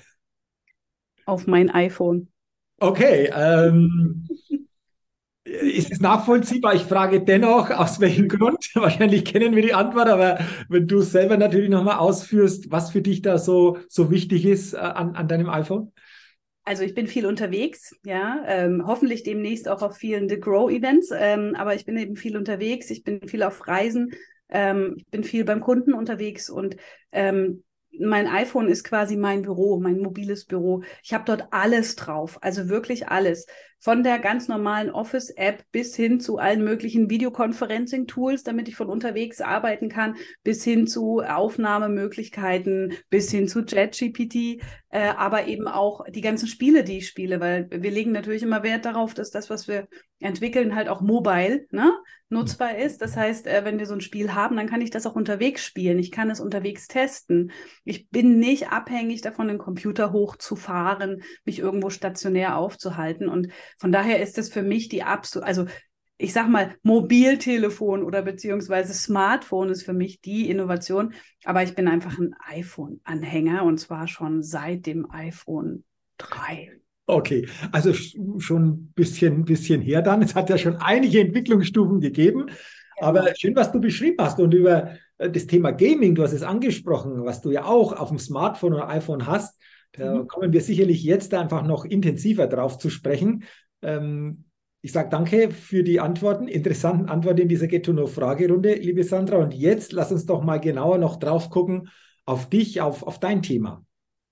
Auf 1.26 1.46
mein 1.46 1.70
iPhone. 1.70 2.28
Okay. 2.78 3.30
Ähm, 3.34 4.28
Ist 5.48 5.90
es 5.90 6.00
nachvollziehbar? 6.00 6.74
Ich 6.74 6.82
frage 6.82 7.22
dennoch, 7.22 7.70
aus 7.70 8.00
welchem 8.00 8.28
Grund? 8.28 8.70
Wahrscheinlich 8.74 9.24
kennen 9.24 9.56
wir 9.56 9.62
die 9.62 9.72
Antwort, 9.72 10.08
aber 10.08 10.40
wenn 10.68 10.86
du 10.86 11.00
selber 11.00 11.38
natürlich 11.38 11.70
nochmal 11.70 11.96
ausführst, 11.96 12.70
was 12.70 12.90
für 12.90 13.00
dich 13.00 13.22
da 13.22 13.38
so, 13.38 13.78
so 13.88 14.10
wichtig 14.10 14.44
ist 14.44 14.74
äh, 14.74 14.78
an, 14.78 15.16
an 15.16 15.26
deinem 15.26 15.48
iPhone? 15.48 15.92
Also 16.64 16.82
ich 16.82 16.94
bin 16.94 17.06
viel 17.06 17.24
unterwegs, 17.24 17.96
ja, 18.04 18.44
ähm, 18.46 18.84
hoffentlich 18.86 19.22
demnächst 19.22 19.68
auch 19.68 19.80
auf 19.80 19.96
vielen 19.96 20.28
The 20.28 20.38
Grow 20.38 20.70
Events, 20.70 21.10
ähm, 21.16 21.54
aber 21.56 21.74
ich 21.74 21.86
bin 21.86 21.96
eben 21.96 22.14
viel 22.14 22.36
unterwegs, 22.36 22.90
ich 22.90 23.02
bin 23.02 23.26
viel 23.26 23.42
auf 23.42 23.66
Reisen, 23.66 24.10
ähm, 24.50 24.96
ich 24.98 25.06
bin 25.06 25.24
viel 25.24 25.44
beim 25.44 25.60
Kunden 25.60 25.94
unterwegs 25.94 26.50
und 26.50 26.76
ähm, 27.10 27.64
mein 27.98 28.26
iPhone 28.26 28.68
ist 28.68 28.84
quasi 28.84 29.16
mein 29.16 29.42
Büro, 29.42 29.80
mein 29.80 29.98
mobiles 29.98 30.44
Büro. 30.44 30.82
Ich 31.02 31.14
habe 31.14 31.24
dort 31.24 31.48
alles 31.52 31.96
drauf, 31.96 32.38
also 32.42 32.68
wirklich 32.68 33.08
alles. 33.08 33.46
Von 33.80 34.02
der 34.02 34.18
ganz 34.18 34.48
normalen 34.48 34.90
Office-App 34.90 35.64
bis 35.70 35.94
hin 35.94 36.20
zu 36.20 36.38
allen 36.38 36.64
möglichen 36.64 37.08
Videoconferencing-Tools, 37.10 38.42
damit 38.42 38.68
ich 38.68 38.76
von 38.76 38.88
unterwegs 38.88 39.40
arbeiten 39.40 39.88
kann, 39.88 40.16
bis 40.42 40.64
hin 40.64 40.86
zu 40.86 41.20
Aufnahmemöglichkeiten, 41.20 42.94
bis 43.10 43.30
hin 43.30 43.46
zu 43.48 43.64
ChatGPT, 43.64 44.60
äh, 44.90 45.08
aber 45.16 45.46
eben 45.46 45.68
auch 45.68 46.04
die 46.08 46.22
ganzen 46.22 46.48
Spiele, 46.48 46.82
die 46.82 46.98
ich 46.98 47.08
spiele, 47.08 47.40
weil 47.40 47.68
wir 47.70 47.90
legen 47.90 48.12
natürlich 48.12 48.42
immer 48.42 48.62
Wert 48.62 48.84
darauf, 48.84 49.14
dass 49.14 49.30
das, 49.30 49.50
was 49.50 49.68
wir 49.68 49.86
entwickeln, 50.18 50.74
halt 50.74 50.88
auch 50.88 51.00
mobile 51.00 51.66
ne, 51.70 51.92
nutzbar 52.28 52.76
ist. 52.76 53.00
Das 53.02 53.16
heißt, 53.16 53.46
äh, 53.46 53.64
wenn 53.64 53.78
wir 53.78 53.86
so 53.86 53.94
ein 53.94 54.00
Spiel 54.00 54.34
haben, 54.34 54.56
dann 54.56 54.68
kann 54.68 54.80
ich 54.80 54.90
das 54.90 55.06
auch 55.06 55.14
unterwegs 55.14 55.64
spielen. 55.64 55.98
Ich 55.98 56.10
kann 56.10 56.30
es 56.30 56.40
unterwegs 56.40 56.88
testen. 56.88 57.52
Ich 57.84 58.08
bin 58.08 58.38
nicht 58.38 58.72
abhängig 58.72 59.20
davon, 59.20 59.48
den 59.48 59.58
Computer 59.58 60.12
hochzufahren, 60.12 61.22
mich 61.44 61.58
irgendwo 61.58 61.90
stationär 61.90 62.56
aufzuhalten. 62.56 63.28
Und 63.28 63.48
von 63.78 63.92
daher 63.92 64.22
ist 64.22 64.38
es 64.38 64.48
für 64.48 64.62
mich 64.62 64.88
die 64.88 65.02
absolute, 65.02 65.46
also 65.46 65.66
ich 66.18 66.32
sag 66.32 66.48
mal, 66.48 66.74
Mobiltelefon 66.82 68.02
oder 68.02 68.22
beziehungsweise 68.22 68.92
Smartphone 68.92 69.70
ist 69.70 69.84
für 69.84 69.92
mich 69.92 70.20
die 70.20 70.50
Innovation. 70.50 71.14
Aber 71.44 71.62
ich 71.62 71.74
bin 71.74 71.86
einfach 71.86 72.18
ein 72.18 72.34
iPhone-Anhänger 72.48 73.62
und 73.62 73.78
zwar 73.78 74.08
schon 74.08 74.42
seit 74.42 74.86
dem 74.86 75.08
iPhone 75.10 75.84
3. 76.18 76.72
Okay, 77.06 77.48
also 77.72 77.94
schon 77.94 78.68
ein 78.68 78.92
bisschen, 78.94 79.44
bisschen 79.44 79.80
her 79.80 80.02
dann. 80.02 80.20
Es 80.20 80.34
hat 80.34 80.50
ja 80.50 80.58
schon 80.58 80.76
einige 80.76 81.20
Entwicklungsstufen 81.20 82.00
gegeben. 82.00 82.50
Aber 83.00 83.32
schön, 83.36 83.54
was 83.54 83.72
du 83.72 83.80
beschrieben 83.80 84.16
hast 84.18 84.40
und 84.40 84.52
über 84.52 84.90
äh, 85.18 85.30
das 85.30 85.46
Thema 85.46 85.70
Gaming, 85.70 86.14
du 86.14 86.22
hast 86.22 86.32
es 86.32 86.42
angesprochen, 86.42 87.24
was 87.24 87.40
du 87.40 87.50
ja 87.50 87.64
auch 87.64 87.92
auf 87.92 88.08
dem 88.08 88.18
Smartphone 88.18 88.74
oder 88.74 88.88
iPhone 88.88 89.26
hast. 89.26 89.58
Da 89.92 90.14
mhm. 90.14 90.26
kommen 90.26 90.52
wir 90.52 90.60
sicherlich 90.60 91.02
jetzt 91.02 91.34
einfach 91.34 91.64
noch 91.64 91.84
intensiver 91.84 92.46
drauf 92.46 92.78
zu 92.78 92.90
sprechen. 92.90 93.44
Ähm, 93.82 94.44
ich 94.80 94.92
sage 94.92 95.08
danke 95.08 95.50
für 95.50 95.82
die 95.82 96.00
Antworten, 96.00 96.46
interessanten 96.46 97.08
Antworten 97.08 97.40
in 97.40 97.48
dieser 97.48 97.66
Get-to-Know-Fragerunde, 97.66 98.74
liebe 98.74 99.02
Sandra. 99.02 99.38
Und 99.38 99.54
jetzt 99.54 99.92
lass 99.92 100.12
uns 100.12 100.24
doch 100.26 100.42
mal 100.42 100.60
genauer 100.60 100.98
noch 100.98 101.16
drauf 101.16 101.50
gucken 101.50 101.88
auf 102.24 102.48
dich, 102.48 102.80
auf, 102.80 103.02
auf 103.02 103.18
dein 103.18 103.42
Thema. 103.42 103.84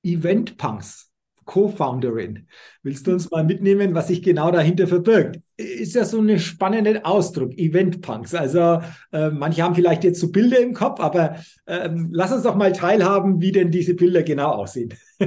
Event-Punks. 0.04 1.10
Co-Founderin. 1.46 2.46
Willst 2.82 3.06
du 3.06 3.12
uns 3.12 3.30
mal 3.30 3.44
mitnehmen, 3.44 3.94
was 3.94 4.08
sich 4.08 4.22
genau 4.22 4.50
dahinter 4.50 4.86
verbirgt? 4.86 5.40
Ist 5.56 5.94
ja 5.94 6.04
so 6.04 6.20
ein 6.20 6.38
spannender 6.38 7.06
Ausdruck, 7.06 7.56
Event-Punks. 7.56 8.34
Also 8.34 8.82
äh, 9.12 9.30
manche 9.30 9.62
haben 9.62 9.74
vielleicht 9.74 10.04
jetzt 10.04 10.20
so 10.20 10.30
Bilder 10.30 10.58
im 10.58 10.74
Kopf, 10.74 11.00
aber 11.00 11.36
äh, 11.64 11.88
lass 12.10 12.32
uns 12.32 12.42
doch 12.42 12.56
mal 12.56 12.72
teilhaben, 12.72 13.40
wie 13.40 13.52
denn 13.52 13.70
diese 13.70 13.94
Bilder 13.94 14.22
genau 14.22 14.50
aussehen. 14.50 14.92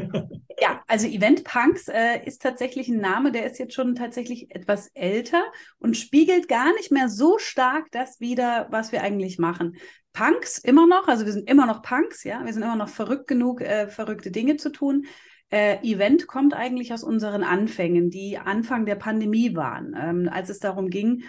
ja, 0.62 0.84
also 0.88 1.08
Event-Punks 1.08 1.88
äh, 1.88 2.24
ist 2.26 2.44
tatsächlich 2.44 2.90
ein 2.90 3.00
Name, 3.00 3.32
der 3.32 3.46
ist 3.46 3.58
jetzt 3.58 3.74
schon 3.74 3.96
tatsächlich 3.96 4.54
etwas 4.54 4.92
älter 4.94 5.44
und 5.80 5.98
spiegelt 5.98 6.48
gar 6.48 6.74
nicht 6.76 6.92
mehr 6.92 7.10
so 7.10 7.40
stark 7.40 7.88
das 7.92 8.20
wider, 8.20 8.68
was 8.70 8.92
wir 8.92 9.02
eigentlich 9.02 9.40
machen. 9.40 9.78
Punks 10.14 10.58
immer 10.58 10.86
noch, 10.86 11.08
also 11.08 11.26
wir 11.26 11.34
sind 11.34 11.50
immer 11.50 11.66
noch 11.66 11.82
Punks, 11.82 12.24
ja, 12.24 12.44
wir 12.44 12.54
sind 12.54 12.64
immer 12.64 12.76
noch 12.76 12.90
verrückt 12.90 13.28
genug, 13.28 13.62
äh, 13.62 13.88
verrückte 13.88 14.32
Dinge 14.32 14.58
zu 14.58 14.70
tun. 14.70 15.06
Äh, 15.52 15.78
Event 15.84 16.28
kommt 16.28 16.54
eigentlich 16.54 16.94
aus 16.94 17.04
unseren 17.04 17.44
Anfängen, 17.44 18.10
die 18.10 18.38
Anfang 18.38 18.86
der 18.86 18.96
Pandemie 18.96 19.56
waren, 19.56 19.96
ähm, 20.00 20.30
als 20.32 20.50
es 20.50 20.60
darum 20.60 20.90
ging, 20.90 21.24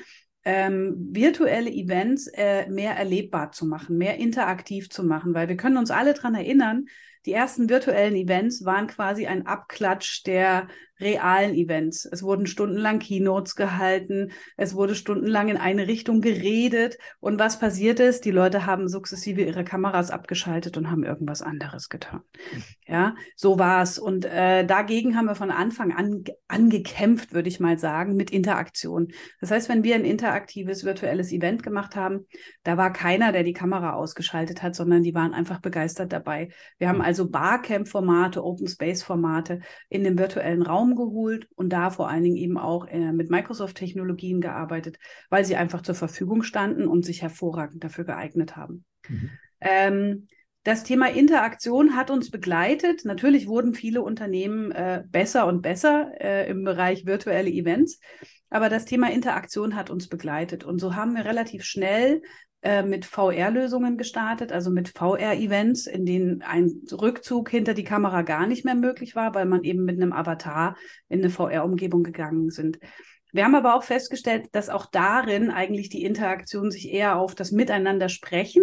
ähm, 0.45 1.09
virtuelle 1.13 1.71
Events 1.71 2.27
äh, 2.29 2.69
mehr 2.69 2.97
erlebbar 2.97 3.53
zu 3.53 3.67
machen, 3.67 3.99
mehr 3.99 4.17
interaktiv 4.17 4.91
zu 4.91 5.05
machen, 5.05 5.35
weil 5.35 5.49
wir 5.49 5.57
können 5.57 5.77
uns 5.77 5.91
alle 5.91 6.15
daran 6.15 6.35
erinnern, 6.35 6.87
die 7.27 7.33
ersten 7.33 7.69
virtuellen 7.69 8.17
Events 8.17 8.65
waren 8.65 8.87
quasi 8.87 9.27
ein 9.27 9.47
Abklatsch 9.47 10.25
der 10.25 10.69
realen 11.01 11.55
Events. 11.55 12.05
Es 12.05 12.23
wurden 12.23 12.47
stundenlang 12.47 12.99
Keynotes 12.99 13.57
gehalten, 13.57 14.33
es 14.57 14.75
wurde 14.75 14.95
stundenlang 14.95 15.49
in 15.49 15.57
eine 15.57 15.87
Richtung 15.87 16.21
geredet. 16.21 16.99
Und 17.21 17.39
was 17.39 17.59
passiert 17.59 18.01
ist? 18.01 18.25
Die 18.25 18.31
Leute 18.31 18.67
haben 18.67 18.89
sukzessive 18.89 19.43
ihre 19.43 19.65
Kameras 19.65 20.11
abgeschaltet 20.11 20.77
und 20.77 20.91
haben 20.91 21.05
irgendwas 21.05 21.43
anderes 21.43 21.89
getan. 21.89 22.23
Ja, 22.87 23.15
so 23.37 23.59
war 23.59 23.83
es. 23.83 23.99
Und 23.99 24.25
äh, 24.25 24.65
dagegen 24.65 25.17
haben 25.17 25.27
wir 25.27 25.35
von 25.35 25.51
Anfang 25.51 25.93
an 25.93 26.25
angekämpft, 26.49 27.33
würde 27.33 27.49
ich 27.49 27.61
mal 27.61 27.79
sagen, 27.79 28.17
mit 28.17 28.31
Interaktion. 28.31 29.09
Das 29.41 29.51
heißt, 29.51 29.69
wenn 29.69 29.85
wir 29.85 29.95
ein 29.95 30.05
interaktives 30.05 30.85
virtuelles 30.85 31.33
Event 31.33 31.63
gemacht 31.63 31.97
haben, 31.97 32.27
da 32.65 32.77
war 32.77 32.93
keiner, 32.93 33.33
der 33.33 33.45
die 33.45 33.53
Kamera 33.53 33.93
ausgeschaltet 33.93 34.63
hat, 34.63 34.75
sondern 34.75 35.03
die 35.03 35.15
waren 35.15 35.33
einfach 35.33 35.61
begeistert 35.61 36.13
dabei. 36.13 36.49
Wir 36.79 36.89
haben 36.89 37.01
also 37.01 37.29
Barcamp-Formate, 37.31 38.45
Open 38.45 38.67
Space-Formate 38.67 39.61
in 39.89 40.05
dem 40.05 40.19
virtuellen 40.19 40.63
Raum 40.63 40.90
Raum 40.91 40.97
geholt 40.97 41.49
und 41.55 41.71
da 41.71 41.91
vor 41.91 42.09
allen 42.09 42.23
Dingen 42.23 42.37
eben 42.37 42.59
auch 42.59 42.87
äh, 42.87 43.13
mit 43.13 43.31
Microsoft-Technologien 43.31 44.41
gearbeitet, 44.41 44.99
weil 45.29 45.45
sie 45.45 45.57
einfach 45.57 45.83
zur 45.83 45.95
Verfügung 45.95 46.43
standen 46.43 46.87
und 46.87 47.05
sich 47.05 47.23
hervorragend 47.23 47.83
dafür 47.85 48.05
geeignet 48.05 48.57
haben. 48.57 48.85
Mhm. 49.09 49.31
Ähm, 49.61 50.27
das 50.63 50.85
Thema 50.85 51.07
Interaktion 51.07 51.97
hat 51.97 52.11
uns 52.11 52.31
begleitet. 52.31 53.05
Natürlich 53.05 53.47
wurden 53.47 53.75
viele 53.75 54.03
Unternehmen 54.03 54.73
äh, 54.73 55.03
besser 55.09 55.47
und 55.47 55.63
besser 55.63 56.13
äh, 56.21 56.51
im 56.51 56.65
Bereich 56.65 57.07
virtuelle 57.07 57.51
Events. 57.51 57.99
Aber 58.51 58.69
das 58.69 58.85
Thema 58.85 59.11
Interaktion 59.11 59.75
hat 59.75 59.89
uns 59.91 60.09
begleitet. 60.09 60.65
Und 60.65 60.79
so 60.79 60.97
haben 60.97 61.15
wir 61.15 61.25
relativ 61.25 61.65
schnell 61.65 62.21
äh, 62.63 62.83
mit 62.83 63.07
VR-Lösungen 63.07 63.97
gestartet, 63.97 64.53
also 64.53 64.71
mit 64.71 64.89
VR-Events, 64.89 65.87
in 65.87 66.05
denen 66.05 66.43
ein 66.43 66.83
Rückzug 66.93 67.49
hinter 67.49 67.75
die 67.75 67.85
Kamera 67.85 68.23
gar 68.23 68.47
nicht 68.47 68.65
mehr 68.65 68.75
möglich 68.75 69.17
war, 69.17 69.35
weil 69.35 69.47
man 69.47 69.65
eben 69.65 69.85
mit 69.85 69.97
einem 69.97 70.13
Avatar 70.13 70.77
in 71.09 71.21
eine 71.21 71.31
VR-Umgebung 71.31 72.03
gegangen 72.03 72.51
sind. 72.51 72.79
Wir 73.33 73.45
haben 73.45 73.55
aber 73.55 73.77
auch 73.77 73.85
festgestellt, 73.85 74.49
dass 74.53 74.69
auch 74.69 74.87
darin 74.87 75.51
eigentlich 75.51 75.89
die 75.89 76.05
Interaktion 76.05 76.71
sich 76.71 76.91
eher 76.93 77.17
auf 77.17 77.35
das 77.35 77.53
Miteinander 77.53 78.09
sprechen 78.09 78.63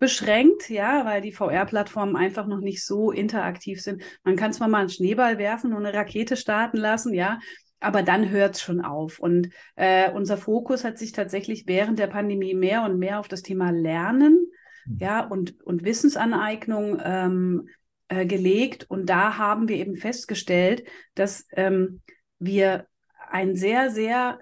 beschränkt, 0.00 0.70
ja, 0.70 1.04
weil 1.04 1.20
die 1.20 1.32
VR-Plattformen 1.32 2.16
einfach 2.16 2.46
noch 2.46 2.60
nicht 2.60 2.84
so 2.84 3.10
interaktiv 3.10 3.82
sind. 3.82 4.02
Man 4.24 4.34
kann 4.34 4.52
zwar 4.52 4.66
mal 4.66 4.78
einen 4.78 4.88
Schneeball 4.88 5.36
werfen 5.38 5.74
und 5.74 5.84
eine 5.84 5.96
Rakete 5.96 6.36
starten 6.36 6.78
lassen, 6.78 7.12
ja, 7.12 7.38
aber 7.80 8.02
dann 8.02 8.30
hört 8.30 8.56
es 8.56 8.62
schon 8.62 8.82
auf. 8.82 9.18
Und 9.18 9.50
äh, 9.74 10.10
unser 10.12 10.36
Fokus 10.36 10.84
hat 10.84 10.98
sich 10.98 11.12
tatsächlich 11.12 11.66
während 11.66 11.98
der 11.98 12.06
Pandemie 12.06 12.54
mehr 12.54 12.84
und 12.84 12.98
mehr 12.98 13.18
auf 13.18 13.28
das 13.28 13.42
Thema 13.42 13.70
Lernen 13.70 14.46
mhm. 14.86 14.98
ja, 15.00 15.26
und, 15.26 15.60
und 15.62 15.84
Wissensaneignung 15.84 17.00
ähm, 17.02 17.68
äh, 18.08 18.26
gelegt. 18.26 18.84
Und 18.88 19.06
da 19.06 19.38
haben 19.38 19.68
wir 19.68 19.76
eben 19.76 19.96
festgestellt, 19.96 20.84
dass 21.14 21.46
ähm, 21.52 22.02
wir 22.38 22.86
ein 23.30 23.56
sehr, 23.56 23.90
sehr 23.90 24.40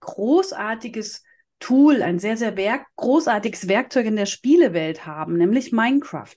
großartiges 0.00 1.24
Tool, 1.60 2.02
ein 2.02 2.18
sehr, 2.18 2.36
sehr 2.36 2.56
werk 2.56 2.86
großartiges 2.96 3.68
Werkzeug 3.68 4.06
in 4.06 4.16
der 4.16 4.26
Spielewelt 4.26 5.06
haben, 5.06 5.36
nämlich 5.36 5.72
Minecraft. 5.72 6.36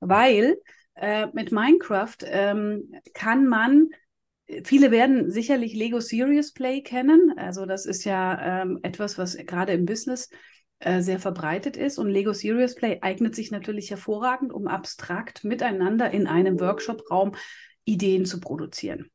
Weil 0.00 0.58
äh, 0.96 1.28
mit 1.32 1.52
Minecraft 1.52 2.16
ähm, 2.24 2.92
kann 3.14 3.46
man 3.46 3.88
Viele 4.64 4.90
werden 4.90 5.30
sicherlich 5.30 5.74
Lego 5.74 6.00
Serious 6.00 6.52
Play 6.52 6.82
kennen. 6.82 7.34
Also 7.36 7.66
das 7.66 7.86
ist 7.86 8.04
ja 8.04 8.62
ähm, 8.62 8.78
etwas, 8.82 9.18
was 9.18 9.36
gerade 9.36 9.72
im 9.72 9.86
Business 9.86 10.30
äh, 10.78 11.00
sehr 11.00 11.18
verbreitet 11.18 11.76
ist. 11.76 11.98
Und 11.98 12.08
Lego 12.08 12.32
Serious 12.32 12.74
Play 12.74 12.98
eignet 13.02 13.34
sich 13.34 13.50
natürlich 13.50 13.90
hervorragend, 13.90 14.52
um 14.52 14.66
abstrakt 14.66 15.44
miteinander 15.44 16.10
in 16.10 16.26
einem 16.26 16.60
Workshop-Raum 16.60 17.32
Ideen 17.84 18.24
zu 18.26 18.40
produzieren. 18.40 19.10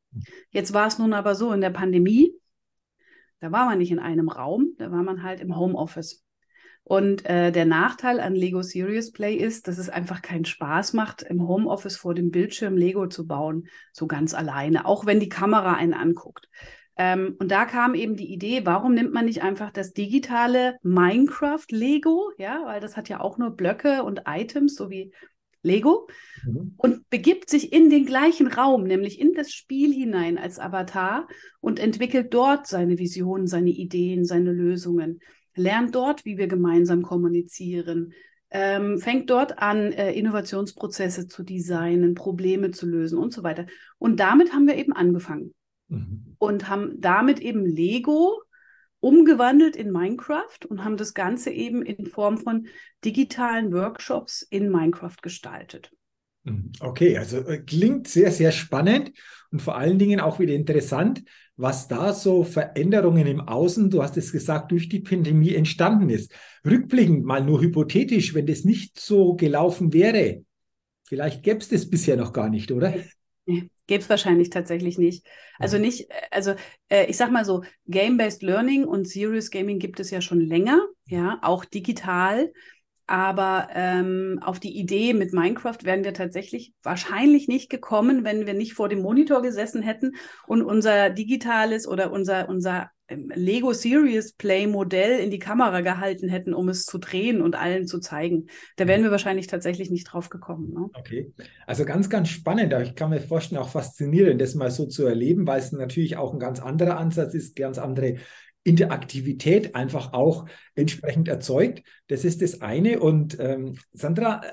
Jetzt 0.50 0.74
war 0.74 0.86
es 0.86 0.98
nun 0.98 1.12
aber 1.12 1.34
so 1.34 1.52
in 1.52 1.60
der 1.60 1.70
Pandemie, 1.70 2.34
da 3.40 3.52
war 3.52 3.66
man 3.66 3.78
nicht 3.78 3.92
in 3.92 3.98
einem 3.98 4.28
Raum, 4.28 4.74
da 4.78 4.90
war 4.90 5.02
man 5.02 5.22
halt 5.22 5.40
im 5.40 5.56
Homeoffice. 5.56 6.24
Und 6.88 7.26
äh, 7.26 7.52
der 7.52 7.66
Nachteil 7.66 8.18
an 8.18 8.34
Lego 8.34 8.62
Serious 8.62 9.12
Play 9.12 9.34
ist, 9.34 9.68
dass 9.68 9.76
es 9.76 9.90
einfach 9.90 10.22
keinen 10.22 10.46
Spaß 10.46 10.94
macht, 10.94 11.20
im 11.20 11.46
Homeoffice 11.46 11.98
vor 11.98 12.14
dem 12.14 12.30
Bildschirm 12.30 12.78
Lego 12.78 13.08
zu 13.08 13.26
bauen, 13.26 13.68
so 13.92 14.06
ganz 14.06 14.32
alleine, 14.32 14.86
auch 14.86 15.04
wenn 15.04 15.20
die 15.20 15.28
Kamera 15.28 15.74
einen 15.74 15.92
anguckt. 15.92 16.48
Ähm, 16.96 17.36
und 17.38 17.50
da 17.50 17.66
kam 17.66 17.94
eben 17.94 18.16
die 18.16 18.32
Idee, 18.32 18.62
warum 18.64 18.94
nimmt 18.94 19.12
man 19.12 19.26
nicht 19.26 19.42
einfach 19.42 19.70
das 19.70 19.92
digitale 19.92 20.78
Minecraft 20.82 21.66
Lego, 21.68 22.30
ja, 22.38 22.62
weil 22.64 22.80
das 22.80 22.96
hat 22.96 23.10
ja 23.10 23.20
auch 23.20 23.36
nur 23.36 23.50
Blöcke 23.50 24.02
und 24.02 24.22
Items, 24.26 24.74
so 24.74 24.88
wie 24.88 25.12
Lego, 25.62 26.08
mhm. 26.46 26.72
und 26.78 27.10
begibt 27.10 27.50
sich 27.50 27.70
in 27.70 27.90
den 27.90 28.06
gleichen 28.06 28.46
Raum, 28.46 28.84
nämlich 28.84 29.20
in 29.20 29.34
das 29.34 29.52
Spiel 29.52 29.92
hinein 29.92 30.38
als 30.38 30.58
Avatar 30.58 31.28
und 31.60 31.78
entwickelt 31.78 32.32
dort 32.32 32.66
seine 32.66 32.98
Visionen, 32.98 33.46
seine 33.46 33.70
Ideen, 33.70 34.24
seine 34.24 34.52
Lösungen, 34.52 35.20
lernt 35.58 35.94
dort, 35.94 36.24
wie 36.24 36.38
wir 36.38 36.48
gemeinsam 36.48 37.02
kommunizieren, 37.02 38.12
ähm, 38.50 38.98
fängt 38.98 39.28
dort 39.30 39.58
an, 39.58 39.92
äh, 39.92 40.12
Innovationsprozesse 40.12 41.28
zu 41.28 41.42
designen, 41.42 42.14
Probleme 42.14 42.70
zu 42.70 42.86
lösen 42.86 43.18
und 43.18 43.32
so 43.32 43.42
weiter. 43.42 43.66
Und 43.98 44.20
damit 44.20 44.52
haben 44.52 44.66
wir 44.66 44.76
eben 44.76 44.92
angefangen 44.92 45.54
mhm. 45.88 46.34
und 46.38 46.68
haben 46.68 47.00
damit 47.00 47.40
eben 47.40 47.66
Lego 47.66 48.40
umgewandelt 49.00 49.76
in 49.76 49.92
Minecraft 49.92 50.66
und 50.68 50.84
haben 50.84 50.96
das 50.96 51.14
Ganze 51.14 51.50
eben 51.50 51.82
in 51.82 52.06
Form 52.06 52.38
von 52.38 52.66
digitalen 53.04 53.72
Workshops 53.72 54.42
in 54.42 54.70
Minecraft 54.70 55.16
gestaltet. 55.22 55.92
Mhm. 56.44 56.72
Okay, 56.80 57.16
also 57.18 57.38
äh, 57.38 57.58
klingt 57.58 58.08
sehr, 58.08 58.32
sehr 58.32 58.52
spannend 58.52 59.12
und 59.50 59.62
vor 59.62 59.76
allen 59.76 59.98
Dingen 59.98 60.20
auch 60.20 60.38
wieder 60.38 60.54
interessant, 60.54 61.22
was 61.58 61.88
da 61.88 62.14
so 62.14 62.44
Veränderungen 62.44 63.26
im 63.26 63.40
Außen, 63.40 63.90
du 63.90 64.02
hast 64.02 64.16
es 64.16 64.30
gesagt, 64.30 64.70
durch 64.70 64.88
die 64.88 65.00
Pandemie 65.00 65.54
entstanden 65.54 66.08
ist. 66.08 66.32
Rückblickend 66.64 67.24
mal 67.24 67.44
nur 67.44 67.60
hypothetisch, 67.60 68.32
wenn 68.32 68.46
das 68.46 68.64
nicht 68.64 68.98
so 68.98 69.34
gelaufen 69.34 69.92
wäre, 69.92 70.44
vielleicht 71.02 71.42
gäbe 71.42 71.58
es 71.58 71.68
das 71.68 71.90
bisher 71.90 72.16
noch 72.16 72.32
gar 72.32 72.48
nicht, 72.48 72.70
oder? 72.70 72.94
Nee, 73.44 73.70
gäbe 73.88 74.02
es 74.02 74.08
wahrscheinlich 74.08 74.50
tatsächlich 74.50 74.98
nicht. 74.98 75.26
Also 75.58 75.78
nicht, 75.78 76.08
also 76.30 76.54
äh, 76.88 77.06
ich 77.06 77.16
sag 77.16 77.32
mal 77.32 77.44
so, 77.44 77.64
Game-Based 77.86 78.42
Learning 78.42 78.84
und 78.84 79.08
Serious 79.08 79.50
Gaming 79.50 79.80
gibt 79.80 79.98
es 79.98 80.10
ja 80.10 80.20
schon 80.20 80.40
länger, 80.40 80.80
ja, 81.06 81.40
auch 81.42 81.64
digital. 81.64 82.52
Aber 83.08 83.68
ähm, 83.72 84.38
auf 84.42 84.60
die 84.60 84.78
Idee 84.78 85.14
mit 85.14 85.32
Minecraft 85.32 85.78
wären 85.82 86.04
wir 86.04 86.12
tatsächlich 86.12 86.74
wahrscheinlich 86.82 87.48
nicht 87.48 87.70
gekommen, 87.70 88.22
wenn 88.22 88.46
wir 88.46 88.52
nicht 88.52 88.74
vor 88.74 88.90
dem 88.90 89.00
Monitor 89.00 89.40
gesessen 89.40 89.82
hätten 89.82 90.12
und 90.46 90.60
unser 90.60 91.08
digitales 91.08 91.88
oder 91.88 92.12
unser, 92.12 92.50
unser 92.50 92.90
ähm, 93.08 93.32
Lego 93.34 93.72
Serious 93.72 94.34
Play 94.34 94.66
Modell 94.66 95.18
in 95.20 95.30
die 95.30 95.38
Kamera 95.38 95.80
gehalten 95.80 96.28
hätten, 96.28 96.52
um 96.52 96.68
es 96.68 96.84
zu 96.84 96.98
drehen 96.98 97.40
und 97.40 97.56
allen 97.56 97.86
zu 97.86 97.98
zeigen. 97.98 98.48
Da 98.76 98.86
wären 98.86 99.02
wir 99.02 99.10
wahrscheinlich 99.10 99.46
tatsächlich 99.46 99.90
nicht 99.90 100.04
drauf 100.04 100.28
gekommen. 100.28 100.74
Ne? 100.74 100.90
Okay, 100.92 101.32
also 101.66 101.86
ganz, 101.86 102.10
ganz 102.10 102.28
spannend. 102.28 102.74
Ich 102.82 102.94
kann 102.94 103.08
mir 103.08 103.20
vorstellen, 103.20 103.62
auch 103.62 103.70
faszinierend, 103.70 104.38
das 104.42 104.54
mal 104.54 104.70
so 104.70 104.84
zu 104.84 105.06
erleben, 105.06 105.46
weil 105.46 105.60
es 105.60 105.72
natürlich 105.72 106.18
auch 106.18 106.34
ein 106.34 106.38
ganz 106.38 106.60
anderer 106.60 106.98
Ansatz 106.98 107.32
ist, 107.32 107.56
ganz 107.56 107.78
andere 107.78 108.16
Interaktivität 108.68 109.74
einfach 109.74 110.12
auch 110.12 110.46
entsprechend 110.74 111.28
erzeugt. 111.28 111.82
Das 112.08 112.24
ist 112.24 112.42
das 112.42 112.60
eine. 112.60 113.00
Und 113.00 113.38
ähm, 113.40 113.76
Sandra, 113.92 114.42
äh, 114.44 114.48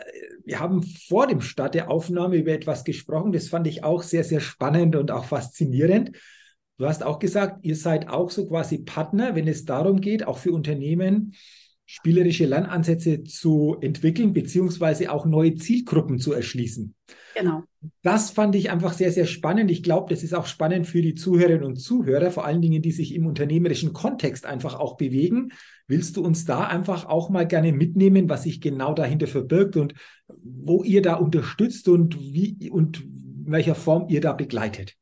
wir 0.46 0.60
haben 0.60 0.84
vor 0.84 1.28
dem 1.28 1.42
Start 1.42 1.76
der 1.76 1.90
Aufnahme 1.90 2.38
über 2.38 2.52
etwas 2.52 2.84
gesprochen. 2.84 3.32
Das 3.32 3.50
fand 3.50 3.68
ich 3.68 3.84
auch 3.84 4.04
sehr, 4.04 4.24
sehr 4.24 4.40
spannend 4.40 4.96
und 4.96 5.12
auch 5.12 5.26
faszinierend. 5.26 6.12
Du 6.78 6.86
hast 6.86 7.04
auch 7.04 7.20
gesagt, 7.20 7.66
ihr 7.66 7.76
seid 7.76 8.10
auch 8.10 8.32
so 8.32 8.48
quasi 8.48 8.80
Partner, 8.80 9.36
wenn 9.36 9.48
es 9.48 9.66
darum 9.66 10.02
geht, 10.02 10.28
auch 10.28 10.38
für 10.38 10.52
Unternehmen 10.52 11.34
spielerische 11.86 12.46
Lernansätze 12.46 13.24
zu 13.24 13.78
entwickeln, 13.80 14.34
beziehungsweise 14.34 15.12
auch 15.12 15.26
neue 15.26 15.56
Zielgruppen 15.56 16.18
zu 16.18 16.34
erschließen. 16.34 16.96
Genau. 17.36 17.64
Das 18.02 18.32
fand 18.32 18.56
ich 18.56 18.72
einfach 18.72 18.94
sehr, 18.94 19.12
sehr 19.12 19.26
spannend. 19.26 19.70
Ich 19.70 19.84
glaube, 19.84 20.12
das 20.12 20.24
ist 20.24 20.34
auch 20.34 20.48
spannend 20.48 20.88
für 20.88 21.04
die 21.04 21.14
Zuhörerinnen 21.14 21.64
und 21.64 21.76
Zuhörer, 21.76 22.32
vor 22.32 22.46
allen 22.46 22.62
Dingen, 22.62 22.82
die 22.82 22.92
sich 22.92 23.14
im 23.14 23.28
unternehmerischen 23.28 23.94
Kontext 23.94 24.46
einfach 24.46 24.80
auch 24.80 24.98
bewegen. 24.98 25.52
Willst 25.88 26.18
du 26.18 26.24
uns 26.24 26.46
da 26.46 26.66
einfach 26.66 27.06
auch 27.06 27.30
mal 27.30 27.46
gerne 27.46 27.72
mitnehmen, 27.72 28.30
was 28.30 28.44
sich 28.44 28.62
genau 28.62 28.94
dahinter 28.94 29.28
verbirgt 29.28 29.78
und 29.78 29.94
wo 30.28 30.84
ihr 30.84 31.04
da 31.04 31.16
unterstützt 31.16 31.88
und 31.88 32.20
wie 32.20 32.72
und 32.72 33.02
in 33.02 33.52
welcher 33.52 33.76
Form 33.76 34.08
ihr 34.10 34.22
da 34.22 34.34
begleitet? 34.34 34.96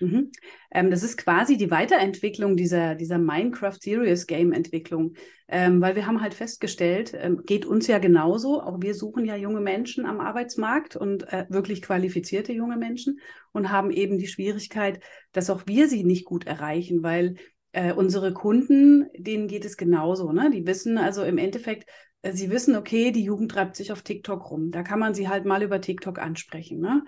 Mhm. 0.00 0.30
Ähm, 0.70 0.90
das 0.90 1.02
ist 1.02 1.16
quasi 1.16 1.56
die 1.56 1.70
Weiterentwicklung 1.70 2.56
dieser, 2.56 2.94
dieser 2.94 3.18
Minecraft 3.18 3.76
Serious 3.80 4.26
Game 4.26 4.52
Entwicklung, 4.52 5.14
ähm, 5.48 5.80
weil 5.80 5.96
wir 5.96 6.06
haben 6.06 6.20
halt 6.20 6.34
festgestellt, 6.34 7.12
ähm, 7.16 7.42
geht 7.44 7.66
uns 7.66 7.86
ja 7.86 7.98
genauso, 7.98 8.62
auch 8.62 8.80
wir 8.80 8.94
suchen 8.94 9.24
ja 9.24 9.34
junge 9.34 9.60
Menschen 9.60 10.06
am 10.06 10.20
Arbeitsmarkt 10.20 10.94
und 10.96 11.32
äh, 11.32 11.46
wirklich 11.48 11.82
qualifizierte 11.82 12.52
junge 12.52 12.76
Menschen 12.76 13.18
und 13.52 13.70
haben 13.70 13.90
eben 13.90 14.18
die 14.18 14.28
Schwierigkeit, 14.28 15.00
dass 15.32 15.50
auch 15.50 15.62
wir 15.66 15.88
sie 15.88 16.04
nicht 16.04 16.24
gut 16.24 16.46
erreichen, 16.46 17.02
weil 17.02 17.36
äh, 17.72 17.92
unsere 17.92 18.32
Kunden, 18.32 19.06
denen 19.16 19.48
geht 19.48 19.64
es 19.64 19.76
genauso, 19.76 20.32
ne? 20.32 20.50
Die 20.50 20.66
wissen 20.66 20.98
also 20.98 21.22
im 21.22 21.38
Endeffekt, 21.38 21.88
äh, 22.22 22.32
sie 22.32 22.50
wissen, 22.50 22.76
okay, 22.76 23.10
die 23.10 23.24
Jugend 23.24 23.52
treibt 23.52 23.76
sich 23.76 23.92
auf 23.92 24.02
TikTok 24.02 24.50
rum, 24.50 24.70
da 24.70 24.82
kann 24.82 24.98
man 24.98 25.14
sie 25.14 25.28
halt 25.28 25.44
mal 25.44 25.62
über 25.62 25.80
TikTok 25.80 26.18
ansprechen, 26.18 26.80
ne? 26.80 27.02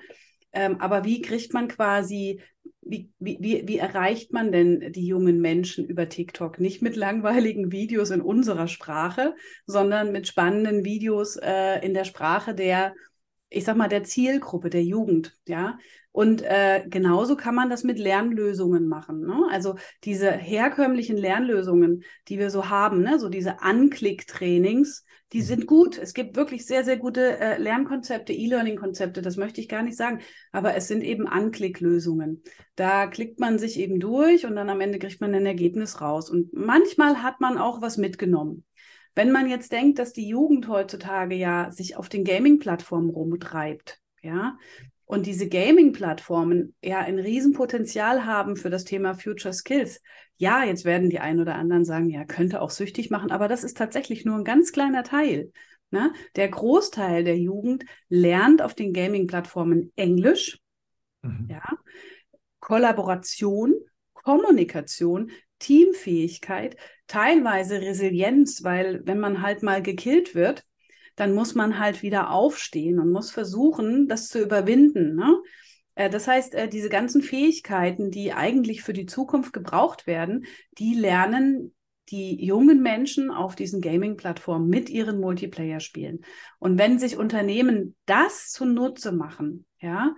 Ähm, 0.52 0.80
aber 0.80 1.04
wie 1.04 1.22
kriegt 1.22 1.52
man 1.52 1.68
quasi, 1.68 2.40
wie, 2.82 3.12
wie, 3.18 3.62
wie 3.66 3.78
erreicht 3.78 4.32
man 4.32 4.52
denn 4.52 4.92
die 4.92 5.06
jungen 5.06 5.40
Menschen 5.40 5.84
über 5.86 6.08
TikTok? 6.08 6.58
Nicht 6.58 6.82
mit 6.82 6.96
langweiligen 6.96 7.72
Videos 7.72 8.10
in 8.10 8.20
unserer 8.20 8.68
Sprache, 8.68 9.34
sondern 9.66 10.12
mit 10.12 10.26
spannenden 10.26 10.84
Videos 10.84 11.36
äh, 11.36 11.84
in 11.84 11.94
der 11.94 12.04
Sprache 12.04 12.54
der, 12.54 12.94
ich 13.48 13.64
sag 13.64 13.76
mal, 13.76 13.88
der 13.88 14.04
Zielgruppe, 14.04 14.70
der 14.70 14.82
Jugend, 14.82 15.38
ja. 15.46 15.78
Und 16.12 16.42
äh, 16.42 16.85
genauso 16.88 17.37
kann 17.37 17.55
man 17.55 17.70
das 17.70 17.85
mit 17.85 17.99
Lernlösungen 17.99 18.88
machen. 18.88 19.20
Ne? 19.20 19.46
Also 19.51 19.77
diese 20.03 20.31
herkömmlichen 20.31 21.16
Lernlösungen, 21.16 22.03
die 22.29 22.38
wir 22.38 22.51
so 22.51 22.68
haben, 22.68 23.03
ne? 23.03 23.18
so 23.20 23.29
diese 23.29 23.62
Anklick-Trainings, 23.62 25.05
die 25.33 25.42
sind 25.42 25.66
gut. 25.66 25.99
Es 25.99 26.12
gibt 26.12 26.37
wirklich 26.37 26.66
sehr, 26.66 26.85
sehr 26.85 26.96
gute 26.96 27.38
äh, 27.38 27.59
Lernkonzepte, 27.59 28.33
E-Learning-Konzepte, 28.33 29.23
das 29.23 29.37
möchte 29.37 29.61
ich 29.61 29.68
gar 29.68 29.83
nicht 29.83 29.96
sagen. 29.96 30.20
Aber 30.51 30.75
es 30.75 30.88
sind 30.88 31.05
eben 31.05 31.29
Anklicklösungen. 31.29 32.42
Da 32.75 33.07
klickt 33.07 33.38
man 33.38 33.61
sich 33.61 33.79
eben 33.79 34.01
durch 34.01 34.46
und 34.46 34.57
dann 34.57 34.68
am 34.68 34.81
Ende 34.81 34.99
kriegt 34.99 35.20
man 35.20 35.33
ein 35.35 35.46
Ergebnis 35.46 36.01
raus. 36.01 36.29
Und 36.29 36.53
manchmal 36.53 37.23
hat 37.23 37.40
man 37.40 37.59
auch 37.59 37.81
was 37.81 37.96
mitgenommen. 37.96 38.64
Wenn 39.14 39.31
man 39.31 39.49
jetzt 39.49 39.70
denkt, 39.70 40.01
dass 40.01 40.12
die 40.12 40.27
Jugend 40.27 40.66
heutzutage 40.66 41.37
ja 41.37 41.70
sich 41.70 41.96
auf 41.96 42.09
den 42.09 42.25
Gaming-Plattformen 42.25 43.11
rumtreibt, 43.11 44.01
ja, 44.23 44.57
und 45.11 45.27
diese 45.27 45.49
Gaming-Plattformen 45.49 46.73
ja 46.85 47.01
ein 47.01 47.18
Riesenpotenzial 47.18 48.25
haben 48.27 48.55
für 48.55 48.70
das 48.70 48.85
Thema 48.85 49.14
Future 49.14 49.53
Skills. 49.53 50.01
Ja, 50.37 50.62
jetzt 50.62 50.85
werden 50.85 51.11
die 51.11 51.18
einen 51.18 51.40
oder 51.40 51.57
anderen 51.57 51.85
sagen, 51.85 52.09
ja, 52.11 52.25
könnte 52.25 52.62
auch 52.62 52.70
süchtig 52.70 53.11
machen, 53.11 53.33
aber 53.33 53.49
das 53.49 53.64
ist 53.64 53.77
tatsächlich 53.77 54.25
nur 54.25 54.37
ein 54.37 54.44
ganz 54.44 54.70
kleiner 54.70 55.03
Teil. 55.03 55.51
Ne? 55.90 56.12
Der 56.37 56.49
Großteil 56.49 57.25
der 57.25 57.37
Jugend 57.37 57.87
lernt 58.09 58.62
auf 58.62 58.75
den 58.75 58.92
Gaming-Plattformen 58.92 59.92
Englisch, 59.96 60.61
mhm. 61.23 61.49
ja, 61.51 61.64
Kollaboration, 62.61 63.75
Kommunikation, 64.12 65.33
Teamfähigkeit, 65.59 66.77
teilweise 67.09 67.81
Resilienz, 67.81 68.62
weil 68.62 69.01
wenn 69.07 69.18
man 69.18 69.42
halt 69.42 69.64
mal 69.64 69.83
gekillt 69.83 70.37
wird, 70.37 70.64
dann 71.20 71.35
muss 71.35 71.54
man 71.54 71.78
halt 71.78 72.02
wieder 72.02 72.30
aufstehen 72.30 72.98
und 72.98 73.12
muss 73.12 73.30
versuchen, 73.30 74.09
das 74.09 74.28
zu 74.28 74.40
überwinden. 74.40 75.16
Ne? 75.16 75.38
Äh, 75.94 76.09
das 76.09 76.26
heißt, 76.26 76.54
äh, 76.54 76.66
diese 76.66 76.88
ganzen 76.88 77.20
Fähigkeiten, 77.20 78.11
die 78.11 78.33
eigentlich 78.33 78.83
für 78.83 78.94
die 78.94 79.04
Zukunft 79.04 79.52
gebraucht 79.52 80.06
werden, 80.06 80.46
die 80.78 80.94
lernen 80.94 81.74
die 82.09 82.42
jungen 82.42 82.83
Menschen 82.83 83.30
auf 83.30 83.54
diesen 83.54 83.83
Gaming-Plattformen 83.83 84.68
mit 84.68 84.88
ihren 84.88 85.20
Multiplayer-Spielen. 85.20 86.24
Und 86.59 86.78
wenn 86.78 86.98
sich 86.98 87.18
Unternehmen 87.18 87.96
das 88.06 88.48
zunutze 88.48 89.12
machen, 89.12 89.66
ja, 89.78 90.14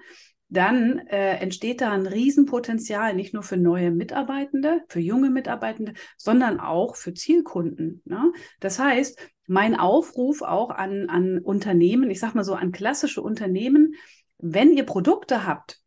dann 0.53 0.99
äh, 1.09 1.37
entsteht 1.37 1.81
da 1.81 1.93
ein 1.93 2.07
Riesenpotenzial, 2.07 3.15
nicht 3.15 3.33
nur 3.33 3.43
für 3.43 3.57
neue 3.57 3.91
Mitarbeitende, 3.91 4.83
für 4.89 5.01
junge 5.01 5.31
Mitarbeitende, 5.31 5.95
sondern 6.19 6.61
auch 6.61 6.97
für 6.97 7.15
Zielkunden. 7.15 8.03
Ne? 8.05 8.33
Das 8.61 8.79
heißt, 8.79 9.19
mein 9.47 9.75
Aufruf 9.75 10.43
auch 10.43 10.69
an, 10.69 11.09
an 11.09 11.39
Unternehmen, 11.39 12.11
ich 12.11 12.21
sage 12.21 12.37
mal 12.37 12.45
so 12.45 12.55
an 12.55 12.71
klassische 12.71 13.23
Unternehmen, 13.23 13.95
wenn 14.37 14.77
ihr 14.77 14.85
Produkte 14.85 15.47
habt, 15.47 15.81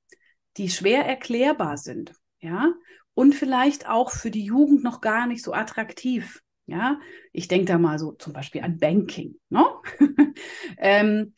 die 0.57 0.69
schwer 0.69 1.05
erklärbar 1.05 1.77
sind, 1.77 2.13
ja, 2.39 2.73
und 3.13 3.35
vielleicht 3.35 3.87
auch 3.87 4.09
für 4.09 4.31
die 4.31 4.45
Jugend 4.45 4.83
noch 4.83 4.99
gar 4.99 5.27
nicht 5.27 5.43
so 5.43 5.53
attraktiv, 5.53 6.41
ja, 6.65 6.99
ich 7.33 7.47
denke 7.47 7.65
da 7.65 7.77
mal 7.77 7.99
so 7.99 8.13
zum 8.13 8.33
Beispiel 8.33 8.61
an 8.61 8.79
Banking, 8.79 9.35
ne? 9.49 9.63
ähm, 10.79 11.33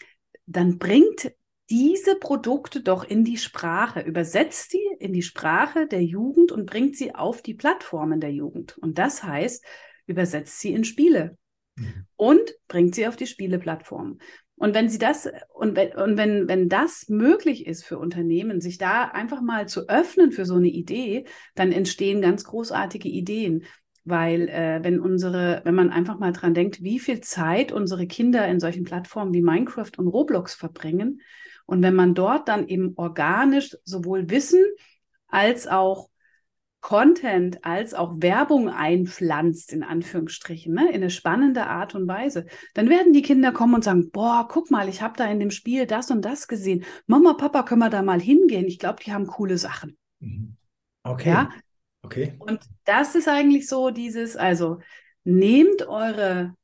dann 0.46 0.78
bringt 0.78 1.34
diese 1.70 2.16
Produkte 2.16 2.82
doch 2.82 3.04
in 3.04 3.24
die 3.24 3.38
Sprache, 3.38 4.00
übersetzt 4.00 4.72
sie 4.72 4.84
in 5.00 5.12
die 5.12 5.22
Sprache 5.22 5.88
der 5.88 6.04
Jugend 6.04 6.52
und 6.52 6.66
bringt 6.66 6.96
sie 6.96 7.14
auf 7.14 7.42
die 7.42 7.54
Plattformen 7.54 8.22
der 8.22 8.32
Jugend. 8.32 8.78
Und 8.78 8.98
das 8.98 9.24
heißt, 9.24 9.64
übersetzt 10.06 10.60
sie 10.60 10.74
in 10.74 10.86
Spiele 10.86 11.38
mhm. 11.76 12.06
und 12.16 12.56
bringt 12.68 12.96
sie 12.96 13.08
auf 13.08 13.18
die 13.18 13.28
Spieleplattformen. 13.28 14.20
Und 14.56 14.74
wenn 14.74 14.90
sie 14.90 14.98
das 14.98 15.30
und 15.54 15.76
wenn, 15.76 15.94
und 15.94 16.18
wenn, 16.18 16.48
wenn 16.48 16.68
das 16.68 17.10
möglich 17.10 17.68
ist 17.68 17.84
für 17.84 18.00
Unternehmen, 18.00 18.60
sich 18.60 18.78
da 18.80 19.04
einfach 19.04 19.42
mal 19.42 19.68
zu 19.68 19.88
öffnen 19.88 20.32
für 20.32 20.46
so 20.46 20.56
eine 20.56 20.70
Idee, 20.70 21.26
dann 21.54 21.72
entstehen 21.72 22.22
ganz 22.22 22.44
großartige 22.44 23.10
Ideen. 23.10 23.66
weil 24.04 24.48
äh, 24.48 24.80
wenn 24.84 25.02
unsere, 25.02 25.62
wenn 25.66 25.76
man 25.76 25.90
einfach 25.90 26.18
mal 26.18 26.32
dran 26.32 26.54
denkt, 26.54 26.82
wie 26.82 26.98
viel 26.98 27.20
Zeit 27.20 27.74
unsere 27.74 28.08
Kinder 28.08 28.48
in 28.48 28.62
solchen 28.62 28.86
Plattformen 28.86 29.34
wie 29.34 29.42
Minecraft 29.42 29.92
und 29.98 30.08
Roblox 30.08 30.56
verbringen 30.56 31.20
und 31.68 31.84
wenn 31.84 31.94
man 31.94 32.16
dort 32.16 32.48
dann 32.48 32.68
eben 32.68 32.94
organisch 32.96 33.78
sowohl 33.84 34.30
Wissen 34.32 34.64
als 35.28 35.68
auch 35.68 36.10
Content 36.80 37.66
als 37.66 37.94
auch 37.94 38.14
Werbung 38.18 38.70
einpflanzt, 38.70 39.74
in 39.74 39.84
Anführungsstrichen, 39.84 40.74
ne, 40.74 40.88
in 40.88 40.96
eine 40.96 41.10
spannende 41.10 41.68
Art 41.68 41.96
und 41.96 42.08
Weise, 42.08 42.46
dann 42.76 42.90
werden 42.90 43.12
die 43.12 43.24
Kinder 43.24 43.52
kommen 43.52 43.76
und 43.76 43.84
sagen, 43.84 44.10
boah, 44.12 44.48
guck 44.50 44.72
mal, 44.72 44.88
ich 44.88 45.02
habe 45.02 45.16
da 45.18 45.26
in 45.26 45.40
dem 45.42 45.52
Spiel 45.52 45.86
das 45.86 46.12
und 46.12 46.24
das 46.24 46.48
gesehen. 46.48 46.86
Mama, 47.06 47.34
Papa, 47.34 47.64
können 47.64 47.82
wir 47.82 47.90
da 47.90 48.04
mal 48.04 48.22
hingehen? 48.22 48.68
Ich 48.68 48.80
glaube, 48.80 49.04
die 49.04 49.12
haben 49.12 49.28
coole 49.28 49.58
Sachen. 49.58 49.98
Mhm. 50.20 50.56
Okay. 51.04 51.30
Ja? 51.30 51.50
Okay. 52.04 52.36
Und 52.40 52.62
das 52.86 53.16
ist 53.16 53.28
eigentlich 53.28 53.68
so 53.68 53.90
dieses, 53.90 54.38
also 54.38 54.80
nehmt 55.26 55.86
eure 55.88 56.56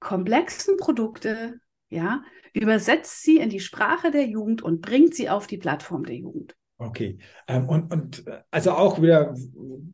komplexen 0.00 0.76
Produkte, 0.76 1.60
ja, 1.88 2.22
übersetzt 2.52 3.22
sie 3.22 3.38
in 3.38 3.50
die 3.50 3.60
Sprache 3.60 4.10
der 4.10 4.26
Jugend 4.26 4.62
und 4.62 4.80
bringt 4.80 5.14
sie 5.14 5.28
auf 5.28 5.46
die 5.46 5.58
Plattform 5.58 6.04
der 6.04 6.16
Jugend. 6.16 6.54
Okay. 6.78 7.18
Ähm, 7.48 7.68
und, 7.68 7.92
und 7.92 8.24
also 8.50 8.72
auch 8.72 9.00
wieder 9.00 9.34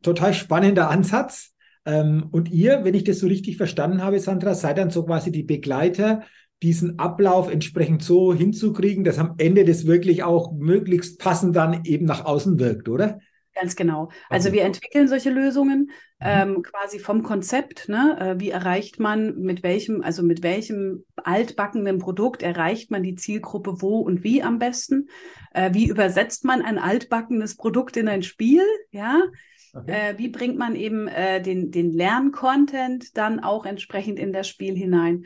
total 0.01 0.33
spannender 0.33 0.89
Ansatz. 0.89 1.53
Ähm, 1.85 2.27
und 2.31 2.51
ihr, 2.51 2.83
wenn 2.83 2.93
ich 2.93 3.03
das 3.03 3.19
so 3.19 3.27
richtig 3.27 3.57
verstanden 3.57 4.01
habe, 4.01 4.19
Sandra, 4.19 4.53
seid 4.53 4.77
dann 4.77 4.89
so 4.89 5.05
quasi 5.05 5.31
die 5.31 5.43
Begleiter, 5.43 6.23
diesen 6.61 6.97
Ablauf 6.97 7.51
entsprechend 7.51 8.03
so 8.03 8.33
hinzukriegen, 8.33 9.03
dass 9.03 9.19
am 9.19 9.35
Ende 9.37 9.65
das 9.65 9.85
wirklich 9.85 10.23
auch 10.23 10.53
möglichst 10.53 11.19
passend 11.19 11.55
dann 11.55 11.83
eben 11.83 12.05
nach 12.05 12.25
außen 12.25 12.57
wirkt, 12.59 12.87
oder? 12.87 13.19
Ganz 13.53 13.75
genau. 13.75 14.09
Also 14.29 14.51
wir 14.51 14.63
entwickeln 14.63 15.07
solche 15.07 15.29
Lösungen 15.29 15.91
mhm. 16.19 16.25
ähm, 16.25 16.63
quasi 16.63 16.99
vom 16.99 17.21
Konzept. 17.21 17.87
Ne? 17.87 18.17
Äh, 18.19 18.39
wie 18.39 18.49
erreicht 18.49 18.99
man 18.99 19.37
mit 19.37 19.61
welchem, 19.61 20.01
also 20.01 20.23
mit 20.23 20.41
welchem 20.41 21.05
altbackenen 21.17 21.99
Produkt 21.99 22.41
erreicht 22.41 22.89
man 22.89 23.03
die 23.03 23.15
Zielgruppe 23.15 23.81
wo 23.81 23.99
und 23.99 24.23
wie 24.23 24.41
am 24.41 24.57
besten? 24.57 25.09
Äh, 25.53 25.73
wie 25.73 25.87
übersetzt 25.87 26.45
man 26.45 26.63
ein 26.63 26.79
altbackenes 26.79 27.55
Produkt 27.55 27.95
in 27.95 28.07
ein 28.07 28.23
Spiel? 28.23 28.63
Ja. 28.91 29.21
Okay. 29.75 29.91
Äh, 29.91 30.17
wie 30.17 30.29
bringt 30.29 30.57
man 30.57 30.75
eben 30.75 31.07
äh, 31.07 31.41
den, 31.41 31.71
den 31.71 31.91
Lerncontent 31.91 33.17
dann 33.17 33.39
auch 33.39 33.65
entsprechend 33.65 34.19
in 34.19 34.33
das 34.33 34.47
Spiel 34.47 34.75
hinein? 34.75 35.25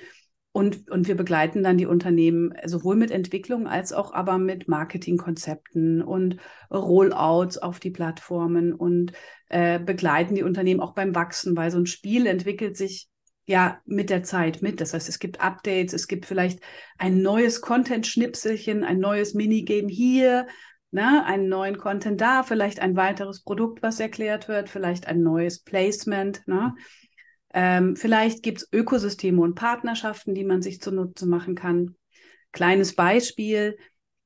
Und, 0.57 0.89
und 0.89 1.07
wir 1.07 1.13
begleiten 1.13 1.61
dann 1.61 1.77
die 1.77 1.85
Unternehmen 1.85 2.51
sowohl 2.65 2.95
mit 2.95 3.11
Entwicklung 3.11 3.67
als 3.67 3.93
auch 3.93 4.11
aber 4.11 4.39
mit 4.39 4.67
Marketingkonzepten 4.67 6.01
und 6.01 6.37
Rollouts 6.71 7.59
auf 7.59 7.79
die 7.79 7.91
Plattformen 7.91 8.73
und 8.73 9.11
äh, 9.49 9.77
begleiten 9.77 10.33
die 10.33 10.41
Unternehmen 10.41 10.79
auch 10.79 10.95
beim 10.95 11.13
Wachsen, 11.13 11.55
weil 11.55 11.69
so 11.69 11.77
ein 11.77 11.85
Spiel 11.85 12.25
entwickelt 12.25 12.75
sich 12.75 13.07
ja 13.45 13.81
mit 13.85 14.09
der 14.09 14.23
Zeit 14.23 14.63
mit. 14.63 14.81
Das 14.81 14.95
heißt, 14.95 15.07
es 15.07 15.19
gibt 15.19 15.41
Updates, 15.41 15.93
es 15.93 16.07
gibt 16.07 16.25
vielleicht 16.25 16.59
ein 16.97 17.21
neues 17.21 17.61
Content-Schnipselchen, 17.61 18.83
ein 18.83 18.97
neues 18.97 19.35
Minigame 19.35 19.89
hier, 19.89 20.47
ne, 20.89 21.23
einen 21.27 21.49
neuen 21.49 21.77
Content 21.77 22.19
da, 22.19 22.41
vielleicht 22.41 22.79
ein 22.79 22.95
weiteres 22.95 23.43
Produkt, 23.43 23.83
was 23.83 23.99
erklärt 23.99 24.47
wird, 24.47 24.69
vielleicht 24.69 25.05
ein 25.05 25.21
neues 25.21 25.59
Placement. 25.59 26.41
Ne? 26.47 26.73
Ähm, 27.53 27.95
vielleicht 27.95 28.43
gibt 28.43 28.59
es 28.59 28.69
Ökosysteme 28.71 29.41
und 29.41 29.55
Partnerschaften, 29.55 30.35
die 30.35 30.43
man 30.43 30.61
sich 30.61 30.81
zunutze 30.81 31.25
machen 31.27 31.55
kann. 31.55 31.95
Kleines 32.51 32.95
Beispiel, 32.95 33.77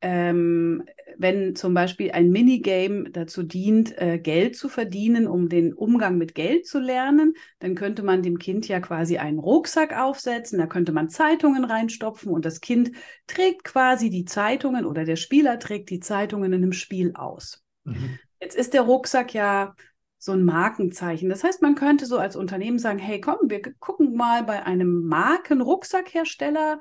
ähm, 0.02 0.84
wenn 1.18 1.56
zum 1.56 1.74
Beispiel 1.74 2.12
ein 2.12 2.32
Minigame 2.32 3.12
dazu 3.12 3.44
dient, 3.44 3.96
äh, 4.02 4.18
Geld 4.18 4.56
zu 4.56 4.68
verdienen, 4.68 5.28
um 5.28 5.50
den 5.50 5.74
Umgang 5.74 6.18
mit 6.18 6.34
Geld 6.34 6.66
zu 6.66 6.80
lernen, 6.80 7.36
dann 7.60 7.76
könnte 7.76 8.02
man 8.02 8.24
dem 8.24 8.40
Kind 8.40 8.68
ja 8.68 8.80
quasi 8.80 9.18
einen 9.18 9.38
Rucksack 9.38 9.96
aufsetzen, 9.96 10.58
da 10.58 10.66
könnte 10.66 10.92
man 10.92 11.10
Zeitungen 11.10 11.64
reinstopfen 11.64 12.32
und 12.32 12.46
das 12.46 12.62
Kind 12.62 12.92
trägt 13.28 13.64
quasi 13.64 14.10
die 14.10 14.26
Zeitungen 14.26 14.86
oder 14.86 15.06
der 15.06 15.18
Spieler 15.18 15.60
trägt 15.60 15.92
die 15.92 16.00
Zeitungen 16.00 16.52
in 16.54 16.64
einem 16.64 16.74
Spiel 16.74 17.12
aus. 17.14 17.64
Mhm. 17.84 18.18
Jetzt 18.40 18.56
ist 18.56 18.74
der 18.74 18.82
Rucksack 18.82 19.36
ja 19.36 19.76
so 20.24 20.34
ein 20.34 20.44
Markenzeichen. 20.44 21.30
Das 21.30 21.44
heißt, 21.44 21.64
man 21.64 21.74
könnte 21.74 22.06
so 22.06 22.20
als 22.20 22.36
Unternehmen 22.36 22.78
sagen, 22.78 23.00
hey, 23.00 23.20
komm, 23.20 23.50
wir 23.50 23.60
gucken 23.80 24.14
mal 24.14 24.44
bei 24.44 24.64
einem 24.64 25.08
Markenrucksackhersteller, 25.08 26.80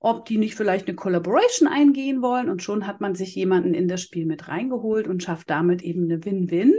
ob 0.00 0.24
die 0.24 0.38
nicht 0.38 0.56
vielleicht 0.56 0.88
eine 0.88 0.96
Collaboration 0.96 1.68
eingehen 1.68 2.20
wollen 2.20 2.50
und 2.50 2.64
schon 2.64 2.88
hat 2.88 3.00
man 3.00 3.14
sich 3.14 3.32
jemanden 3.36 3.74
in 3.74 3.86
das 3.86 4.02
Spiel 4.02 4.26
mit 4.26 4.48
reingeholt 4.48 5.06
und 5.06 5.22
schafft 5.22 5.50
damit 5.50 5.82
eben 5.82 6.04
eine 6.04 6.24
Win-Win. 6.24 6.74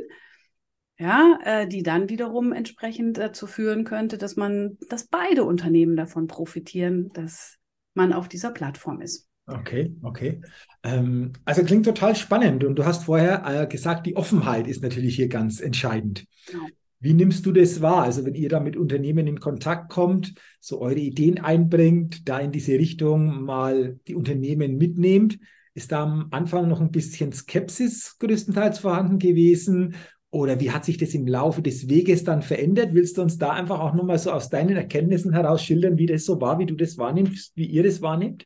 Ja, 0.97 1.39
äh, 1.45 1.67
die 1.67 1.81
dann 1.81 2.09
wiederum 2.09 2.51
entsprechend 2.51 3.17
dazu 3.17 3.47
führen 3.47 3.85
könnte, 3.85 4.17
dass 4.17 4.35
man, 4.35 4.77
dass 4.89 5.07
beide 5.07 5.45
Unternehmen 5.45 5.95
davon 5.95 6.27
profitieren, 6.27 7.09
dass 7.13 7.57
man 7.93 8.11
auf 8.11 8.27
dieser 8.27 8.51
Plattform 8.51 8.99
ist. 8.99 9.30
Okay, 9.47 9.95
okay. 10.03 10.41
Ähm, 10.83 11.33
also 11.45 11.63
klingt 11.63 11.85
total 11.85 12.15
spannend. 12.15 12.63
Und 12.63 12.75
du 12.75 12.85
hast 12.85 13.05
vorher 13.05 13.43
äh, 13.45 13.67
gesagt, 13.67 14.05
die 14.05 14.15
Offenheit 14.15 14.67
ist 14.67 14.81
natürlich 14.81 15.15
hier 15.15 15.27
ganz 15.27 15.59
entscheidend. 15.59 16.25
Genau. 16.47 16.67
Wie 16.99 17.13
nimmst 17.13 17.45
du 17.47 17.51
das 17.51 17.81
wahr? 17.81 18.03
Also 18.03 18.23
wenn 18.25 18.35
ihr 18.35 18.47
da 18.47 18.59
mit 18.59 18.77
Unternehmen 18.77 19.25
in 19.25 19.39
Kontakt 19.39 19.89
kommt, 19.89 20.35
so 20.59 20.81
eure 20.81 20.99
Ideen 20.99 21.39
einbringt, 21.39 22.29
da 22.29 22.37
in 22.39 22.51
diese 22.51 22.73
Richtung 22.73 23.41
mal 23.41 23.99
die 24.07 24.13
Unternehmen 24.13 24.77
mitnehmt, 24.77 25.39
ist 25.73 25.91
da 25.91 26.03
am 26.03 26.27
Anfang 26.29 26.67
noch 26.67 26.79
ein 26.79 26.91
bisschen 26.91 27.31
Skepsis 27.31 28.17
größtenteils 28.19 28.79
vorhanden 28.79 29.17
gewesen? 29.17 29.95
Oder 30.29 30.59
wie 30.59 30.71
hat 30.71 30.85
sich 30.85 30.97
das 30.97 31.15
im 31.15 31.27
Laufe 31.27 31.63
des 31.63 31.89
Weges 31.89 32.23
dann 32.23 32.43
verändert? 32.43 32.93
Willst 32.93 33.17
du 33.17 33.23
uns 33.23 33.39
da 33.39 33.49
einfach 33.49 33.79
auch 33.79 33.95
nochmal 33.95 34.19
so 34.19 34.31
aus 34.31 34.49
deinen 34.49 34.77
Erkenntnissen 34.77 35.33
heraus 35.33 35.63
schildern, 35.63 35.97
wie 35.97 36.05
das 36.05 36.25
so 36.25 36.39
war, 36.39 36.59
wie 36.59 36.67
du 36.67 36.75
das 36.75 36.99
wahrnimmst, 36.99 37.53
wie 37.55 37.65
ihr 37.65 37.83
das 37.83 38.01
wahrnehmt? 38.01 38.45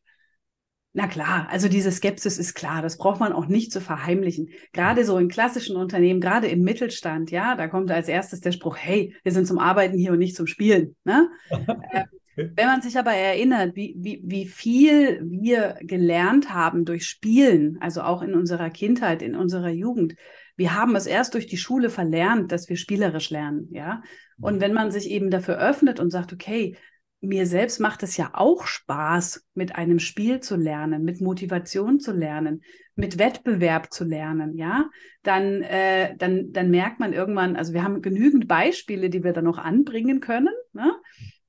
Na 0.97 1.07
klar, 1.07 1.49
also 1.51 1.67
diese 1.67 1.91
Skepsis 1.91 2.37
ist 2.37 2.53
klar, 2.53 2.81
das 2.81 2.97
braucht 2.97 3.19
man 3.19 3.33
auch 3.33 3.47
nicht 3.47 3.73
zu 3.73 3.81
verheimlichen. 3.81 4.51
Gerade 4.71 5.03
so 5.03 5.17
in 5.17 5.27
klassischen 5.27 5.75
Unternehmen, 5.75 6.21
gerade 6.21 6.47
im 6.47 6.61
Mittelstand, 6.61 7.31
ja, 7.31 7.55
da 7.55 7.67
kommt 7.67 7.91
als 7.91 8.07
erstes 8.07 8.39
der 8.39 8.53
Spruch, 8.53 8.77
hey, 8.79 9.13
wir 9.21 9.33
sind 9.33 9.45
zum 9.45 9.59
Arbeiten 9.59 9.97
hier 9.97 10.13
und 10.13 10.19
nicht 10.19 10.37
zum 10.37 10.47
Spielen. 10.47 10.95
Ne? 11.03 11.29
äh, 11.91 12.05
wenn 12.37 12.67
man 12.67 12.81
sich 12.81 12.97
aber 12.97 13.11
erinnert, 13.11 13.75
wie, 13.75 13.93
wie, 13.97 14.21
wie 14.23 14.45
viel 14.45 15.21
wir 15.25 15.75
gelernt 15.81 16.53
haben 16.53 16.85
durch 16.85 17.05
Spielen, 17.05 17.77
also 17.81 18.01
auch 18.01 18.21
in 18.21 18.33
unserer 18.33 18.69
Kindheit, 18.69 19.21
in 19.21 19.35
unserer 19.35 19.71
Jugend, 19.71 20.15
wir 20.55 20.75
haben 20.75 20.95
es 20.95 21.07
erst 21.07 21.33
durch 21.33 21.47
die 21.47 21.57
Schule 21.57 21.89
verlernt, 21.89 22.53
dass 22.53 22.69
wir 22.69 22.77
spielerisch 22.77 23.31
lernen, 23.31 23.67
ja. 23.71 24.01
Und 24.39 24.61
wenn 24.61 24.71
man 24.71 24.91
sich 24.91 25.09
eben 25.09 25.29
dafür 25.29 25.57
öffnet 25.57 25.99
und 25.99 26.09
sagt, 26.09 26.31
okay, 26.31 26.77
mir 27.25 27.45
selbst 27.47 27.79
macht 27.79 28.03
es 28.03 28.17
ja 28.17 28.31
auch 28.33 28.65
Spaß, 28.65 29.45
mit 29.53 29.75
einem 29.75 29.99
Spiel 29.99 30.39
zu 30.39 30.55
lernen, 30.55 31.03
mit 31.03 31.21
Motivation 31.21 31.99
zu 31.99 32.11
lernen, 32.11 32.61
mit 32.95 33.19
Wettbewerb 33.19 33.91
zu 33.91 34.05
lernen, 34.05 34.57
ja, 34.57 34.89
dann, 35.23 35.61
äh, 35.61 36.15
dann, 36.17 36.51
dann 36.51 36.71
merkt 36.71 36.99
man 36.99 37.13
irgendwann, 37.13 37.55
also 37.55 37.73
wir 37.73 37.83
haben 37.83 38.01
genügend 38.01 38.47
Beispiele, 38.47 39.09
die 39.09 39.23
wir 39.23 39.33
da 39.33 39.41
noch 39.41 39.57
anbringen 39.57 40.19
können, 40.19 40.53
ne? 40.73 40.93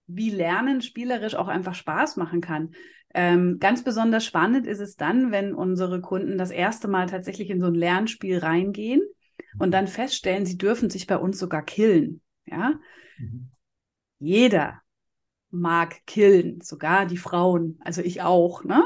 wie 0.06 0.30
Lernen 0.30 0.82
spielerisch 0.82 1.34
auch 1.34 1.48
einfach 1.48 1.74
Spaß 1.74 2.16
machen 2.16 2.40
kann. 2.40 2.70
Ähm, 3.14 3.58
ganz 3.58 3.82
besonders 3.82 4.24
spannend 4.24 4.66
ist 4.66 4.80
es 4.80 4.96
dann, 4.96 5.30
wenn 5.32 5.54
unsere 5.54 6.00
Kunden 6.00 6.38
das 6.38 6.50
erste 6.50 6.88
Mal 6.88 7.06
tatsächlich 7.06 7.50
in 7.50 7.60
so 7.60 7.66
ein 7.66 7.74
Lernspiel 7.74 8.38
reingehen 8.38 9.02
und 9.58 9.72
dann 9.72 9.86
feststellen, 9.86 10.46
sie 10.46 10.58
dürfen 10.58 10.90
sich 10.90 11.06
bei 11.06 11.16
uns 11.16 11.38
sogar 11.38 11.64
killen, 11.64 12.20
ja. 12.46 12.74
Mhm. 13.18 13.50
Jeder 14.18 14.82
mag 15.60 16.06
killen, 16.06 16.60
sogar 16.60 17.06
die 17.06 17.16
Frauen, 17.16 17.78
also 17.84 18.02
ich 18.02 18.22
auch. 18.22 18.64
Ne? 18.64 18.84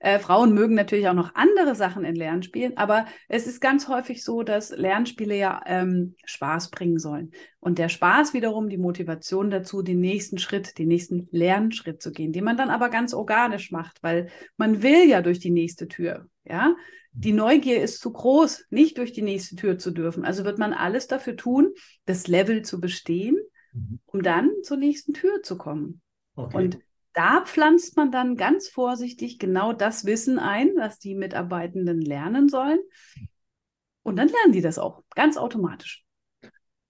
Äh, 0.00 0.18
Frauen 0.18 0.54
mögen 0.54 0.74
natürlich 0.74 1.08
auch 1.08 1.14
noch 1.14 1.34
andere 1.34 1.74
Sachen 1.74 2.04
in 2.04 2.14
Lernspielen, 2.14 2.78
aber 2.78 3.04
es 3.28 3.46
ist 3.46 3.60
ganz 3.60 3.86
häufig 3.86 4.24
so, 4.24 4.42
dass 4.42 4.70
Lernspiele 4.70 5.36
ja 5.36 5.60
ähm, 5.66 6.14
Spaß 6.24 6.70
bringen 6.70 6.98
sollen. 6.98 7.32
Und 7.60 7.78
der 7.78 7.90
Spaß 7.90 8.32
wiederum 8.32 8.70
die 8.70 8.78
Motivation 8.78 9.50
dazu, 9.50 9.82
den 9.82 10.00
nächsten 10.00 10.38
Schritt, 10.38 10.78
den 10.78 10.88
nächsten 10.88 11.28
Lernschritt 11.30 12.00
zu 12.00 12.12
gehen, 12.12 12.32
den 12.32 12.44
man 12.44 12.56
dann 12.56 12.70
aber 12.70 12.88
ganz 12.88 13.12
organisch 13.12 13.70
macht, 13.70 14.02
weil 14.02 14.30
man 14.56 14.82
will 14.82 15.06
ja 15.06 15.20
durch 15.20 15.38
die 15.38 15.50
nächste 15.50 15.86
Tür. 15.86 16.26
Ja, 16.44 16.74
die 17.12 17.32
Neugier 17.32 17.82
ist 17.82 18.00
zu 18.00 18.10
groß, 18.10 18.66
nicht 18.70 18.96
durch 18.96 19.12
die 19.12 19.22
nächste 19.22 19.56
Tür 19.56 19.76
zu 19.76 19.90
dürfen. 19.90 20.24
Also 20.24 20.44
wird 20.44 20.58
man 20.58 20.72
alles 20.72 21.08
dafür 21.08 21.36
tun, 21.36 21.74
das 22.06 22.26
Level 22.26 22.62
zu 22.62 22.80
bestehen, 22.80 23.36
mhm. 23.72 24.00
um 24.06 24.22
dann 24.22 24.50
zur 24.62 24.78
nächsten 24.78 25.12
Tür 25.12 25.42
zu 25.42 25.58
kommen. 25.58 26.00
Okay. 26.44 26.56
Und 26.56 26.78
da 27.12 27.42
pflanzt 27.44 27.96
man 27.96 28.12
dann 28.12 28.36
ganz 28.36 28.68
vorsichtig 28.68 29.38
genau 29.38 29.72
das 29.72 30.04
Wissen 30.04 30.38
ein, 30.38 30.70
was 30.76 30.98
die 30.98 31.14
Mitarbeitenden 31.14 32.00
lernen 32.00 32.48
sollen. 32.48 32.78
Und 34.02 34.16
dann 34.16 34.28
lernen 34.28 34.52
die 34.52 34.62
das 34.62 34.78
auch 34.78 35.02
ganz 35.14 35.36
automatisch. 35.36 36.04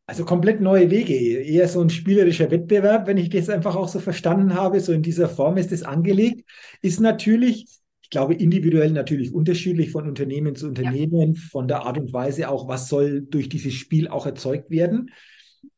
Also 0.06 0.24
komplett 0.24 0.60
neue 0.60 0.90
Wege, 0.90 1.14
eher 1.14 1.68
so 1.68 1.80
ein 1.80 1.88
spielerischer 1.88 2.50
Wettbewerb, 2.50 3.06
wenn 3.06 3.16
ich 3.16 3.30
das 3.30 3.48
einfach 3.48 3.76
auch 3.76 3.86
so 3.86 4.00
verstanden 4.00 4.54
habe, 4.54 4.80
so 4.80 4.92
in 4.92 5.02
dieser 5.02 5.28
Form 5.28 5.56
ist 5.56 5.70
es 5.70 5.84
angelegt, 5.84 6.50
ist 6.82 6.98
natürlich, 6.98 7.66
ich 8.02 8.10
glaube, 8.10 8.34
individuell 8.34 8.90
natürlich 8.90 9.32
unterschiedlich 9.32 9.92
von 9.92 10.08
Unternehmen 10.08 10.56
zu 10.56 10.66
Unternehmen, 10.66 11.34
ja. 11.34 11.40
von 11.50 11.68
der 11.68 11.82
Art 11.82 11.96
und 11.96 12.12
Weise 12.12 12.48
auch, 12.48 12.66
was 12.66 12.88
soll 12.88 13.22
durch 13.22 13.48
dieses 13.48 13.74
Spiel 13.74 14.08
auch 14.08 14.26
erzeugt 14.26 14.68
werden. 14.70 15.12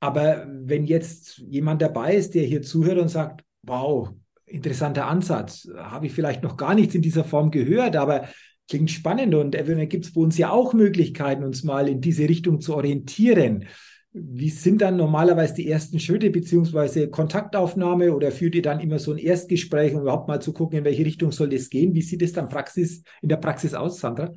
Aber 0.01 0.47
wenn 0.51 0.87
jetzt 0.87 1.39
jemand 1.39 1.83
dabei 1.83 2.15
ist, 2.17 2.35
der 2.35 2.45
hier 2.45 2.63
zuhört 2.63 2.99
und 2.99 3.09
sagt, 3.09 3.45
wow, 3.63 4.11
interessanter 4.47 5.07
Ansatz, 5.07 5.69
habe 5.77 6.07
ich 6.07 6.13
vielleicht 6.13 6.43
noch 6.43 6.57
gar 6.57 6.75
nichts 6.75 6.95
in 6.95 7.03
dieser 7.03 7.25
Form 7.25 7.51
gehört, 7.51 7.97
aber 7.97 8.29
klingt 8.69 8.91
spannend 8.91 9.35
und 9.35 9.55
eventuell 9.55 9.87
gibt 9.87 10.05
es 10.05 10.13
bei 10.13 10.21
uns 10.21 10.39
ja 10.39 10.51
auch 10.51 10.73
Möglichkeiten, 10.73 11.45
uns 11.45 11.65
mal 11.65 11.89
in 11.89 12.01
diese 12.01 12.29
Richtung 12.29 12.61
zu 12.61 12.75
orientieren. 12.75 13.67
Wie 14.15 14.51
sind 14.51 14.83
dann 14.83 14.97
normalerweise 14.97 15.55
die 15.55 15.69
ersten 15.69 15.99
Schritte 15.99 16.31
beziehungsweise 16.31 17.09
Kontaktaufnahme 17.09 18.15
oder 18.15 18.31
führt 18.31 18.55
ihr 18.55 18.63
dann 18.63 18.81
immer 18.81 18.99
so 18.99 19.13
ein 19.13 19.19
Erstgespräch, 19.19 19.95
um 19.95 20.03
überhaupt 20.03 20.29
mal 20.29 20.41
zu 20.41 20.53
gucken, 20.53 20.79
in 20.79 20.85
welche 20.85 21.05
Richtung 21.05 21.33
soll 21.33 21.49
das 21.49 21.71
gehen? 21.71 21.95
Wie 21.95 22.03
sieht 22.03 22.21
es 22.21 22.33
dann 22.33 22.51
Praxis, 22.51 23.03
in 23.23 23.31
der 23.31 23.39
Praxis 23.39 23.73
aus, 23.73 24.01
Sandra? 24.01 24.35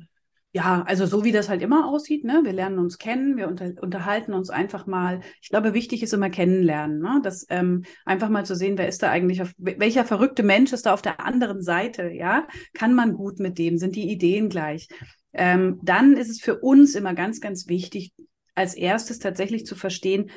Ja, 0.56 0.84
also 0.86 1.04
so 1.04 1.22
wie 1.22 1.32
das 1.32 1.50
halt 1.50 1.60
immer 1.60 1.86
aussieht, 1.86 2.24
ne? 2.24 2.40
Wir 2.42 2.54
lernen 2.54 2.78
uns 2.78 2.96
kennen, 2.96 3.36
wir 3.36 3.46
unter, 3.46 3.72
unterhalten 3.82 4.32
uns 4.32 4.48
einfach 4.48 4.86
mal. 4.86 5.20
Ich 5.42 5.50
glaube, 5.50 5.74
wichtig 5.74 6.02
ist 6.02 6.14
immer 6.14 6.30
kennenlernen, 6.30 6.98
ne? 6.98 7.20
Das 7.22 7.44
ähm, 7.50 7.84
einfach 8.06 8.30
mal 8.30 8.46
zu 8.46 8.56
sehen, 8.56 8.78
wer 8.78 8.88
ist 8.88 9.02
da 9.02 9.10
eigentlich, 9.10 9.42
auf, 9.42 9.52
welcher 9.58 10.06
verrückte 10.06 10.42
Mensch 10.42 10.72
ist 10.72 10.86
da 10.86 10.94
auf 10.94 11.02
der 11.02 11.20
anderen 11.20 11.60
Seite, 11.60 12.08
ja? 12.08 12.48
Kann 12.72 12.94
man 12.94 13.12
gut 13.12 13.38
mit 13.38 13.58
dem? 13.58 13.76
Sind 13.76 13.96
die 13.96 14.10
Ideen 14.10 14.48
gleich? 14.48 14.88
Ähm, 15.34 15.78
dann 15.82 16.16
ist 16.16 16.30
es 16.30 16.40
für 16.40 16.58
uns 16.60 16.94
immer 16.94 17.12
ganz, 17.12 17.42
ganz 17.42 17.68
wichtig, 17.68 18.14
als 18.54 18.72
erstes 18.72 19.18
tatsächlich 19.18 19.66
zu 19.66 19.74
verstehen, 19.74 20.30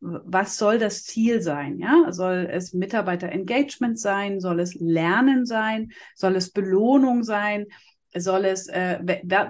was 0.00 0.58
soll 0.58 0.78
das 0.80 1.04
Ziel 1.04 1.40
sein? 1.40 1.78
Ja, 1.78 2.12
soll 2.12 2.46
es 2.50 2.74
Mitarbeiter-Engagement 2.74 3.98
sein? 3.98 4.38
Soll 4.38 4.60
es 4.60 4.74
Lernen 4.74 5.46
sein? 5.46 5.92
Soll 6.14 6.36
es 6.36 6.50
Belohnung 6.50 7.22
sein? 7.22 7.68
Soll 8.14 8.44
es, 8.44 8.68
äh, 8.68 8.98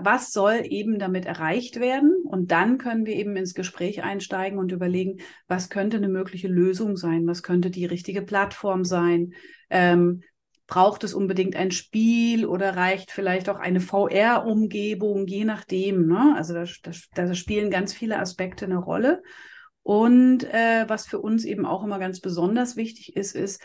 was 0.02 0.32
soll 0.32 0.62
eben 0.64 0.98
damit 0.98 1.26
erreicht 1.26 1.80
werden? 1.80 2.14
Und 2.24 2.50
dann 2.50 2.78
können 2.78 3.06
wir 3.06 3.14
eben 3.16 3.36
ins 3.36 3.54
Gespräch 3.54 4.02
einsteigen 4.02 4.58
und 4.58 4.72
überlegen, 4.72 5.18
was 5.48 5.68
könnte 5.68 5.96
eine 5.96 6.08
mögliche 6.08 6.48
Lösung 6.48 6.96
sein? 6.96 7.26
Was 7.26 7.42
könnte 7.42 7.70
die 7.70 7.86
richtige 7.86 8.22
Plattform 8.22 8.84
sein? 8.84 9.32
Ähm, 9.70 10.22
braucht 10.66 11.04
es 11.04 11.12
unbedingt 11.12 11.56
ein 11.56 11.70
Spiel 11.70 12.46
oder 12.46 12.76
reicht 12.76 13.10
vielleicht 13.10 13.48
auch 13.48 13.58
eine 13.58 13.80
VR-Umgebung, 13.80 15.26
je 15.26 15.44
nachdem. 15.44 16.06
Ne? 16.06 16.34
Also 16.36 16.54
da, 16.54 16.64
da, 16.82 16.92
da 17.14 17.34
spielen 17.34 17.70
ganz 17.70 17.92
viele 17.92 18.18
Aspekte 18.18 18.64
eine 18.64 18.78
Rolle. 18.78 19.22
Und 19.82 20.44
äh, 20.44 20.84
was 20.88 21.06
für 21.06 21.18
uns 21.18 21.44
eben 21.44 21.66
auch 21.66 21.82
immer 21.82 21.98
ganz 21.98 22.20
besonders 22.20 22.76
wichtig 22.76 23.16
ist, 23.16 23.34
ist, 23.34 23.60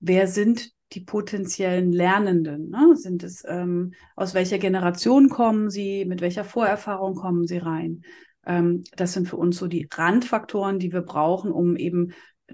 wer 0.00 0.28
sind 0.28 0.73
die 0.92 1.00
potenziellen 1.00 1.92
Lernenden? 1.92 2.70
Ne? 2.70 2.96
Sind 2.96 3.22
es, 3.22 3.44
ähm, 3.46 3.94
aus 4.16 4.34
welcher 4.34 4.58
Generation 4.58 5.28
kommen 5.28 5.70
sie, 5.70 6.04
mit 6.04 6.20
welcher 6.20 6.44
Vorerfahrung 6.44 7.14
kommen 7.14 7.46
sie 7.46 7.58
rein? 7.58 8.02
Ähm, 8.46 8.84
das 8.96 9.12
sind 9.12 9.28
für 9.28 9.36
uns 9.36 9.56
so 9.56 9.66
die 9.66 9.88
Randfaktoren, 9.92 10.78
die 10.78 10.92
wir 10.92 11.02
brauchen, 11.02 11.50
um 11.50 11.76
eben 11.76 12.12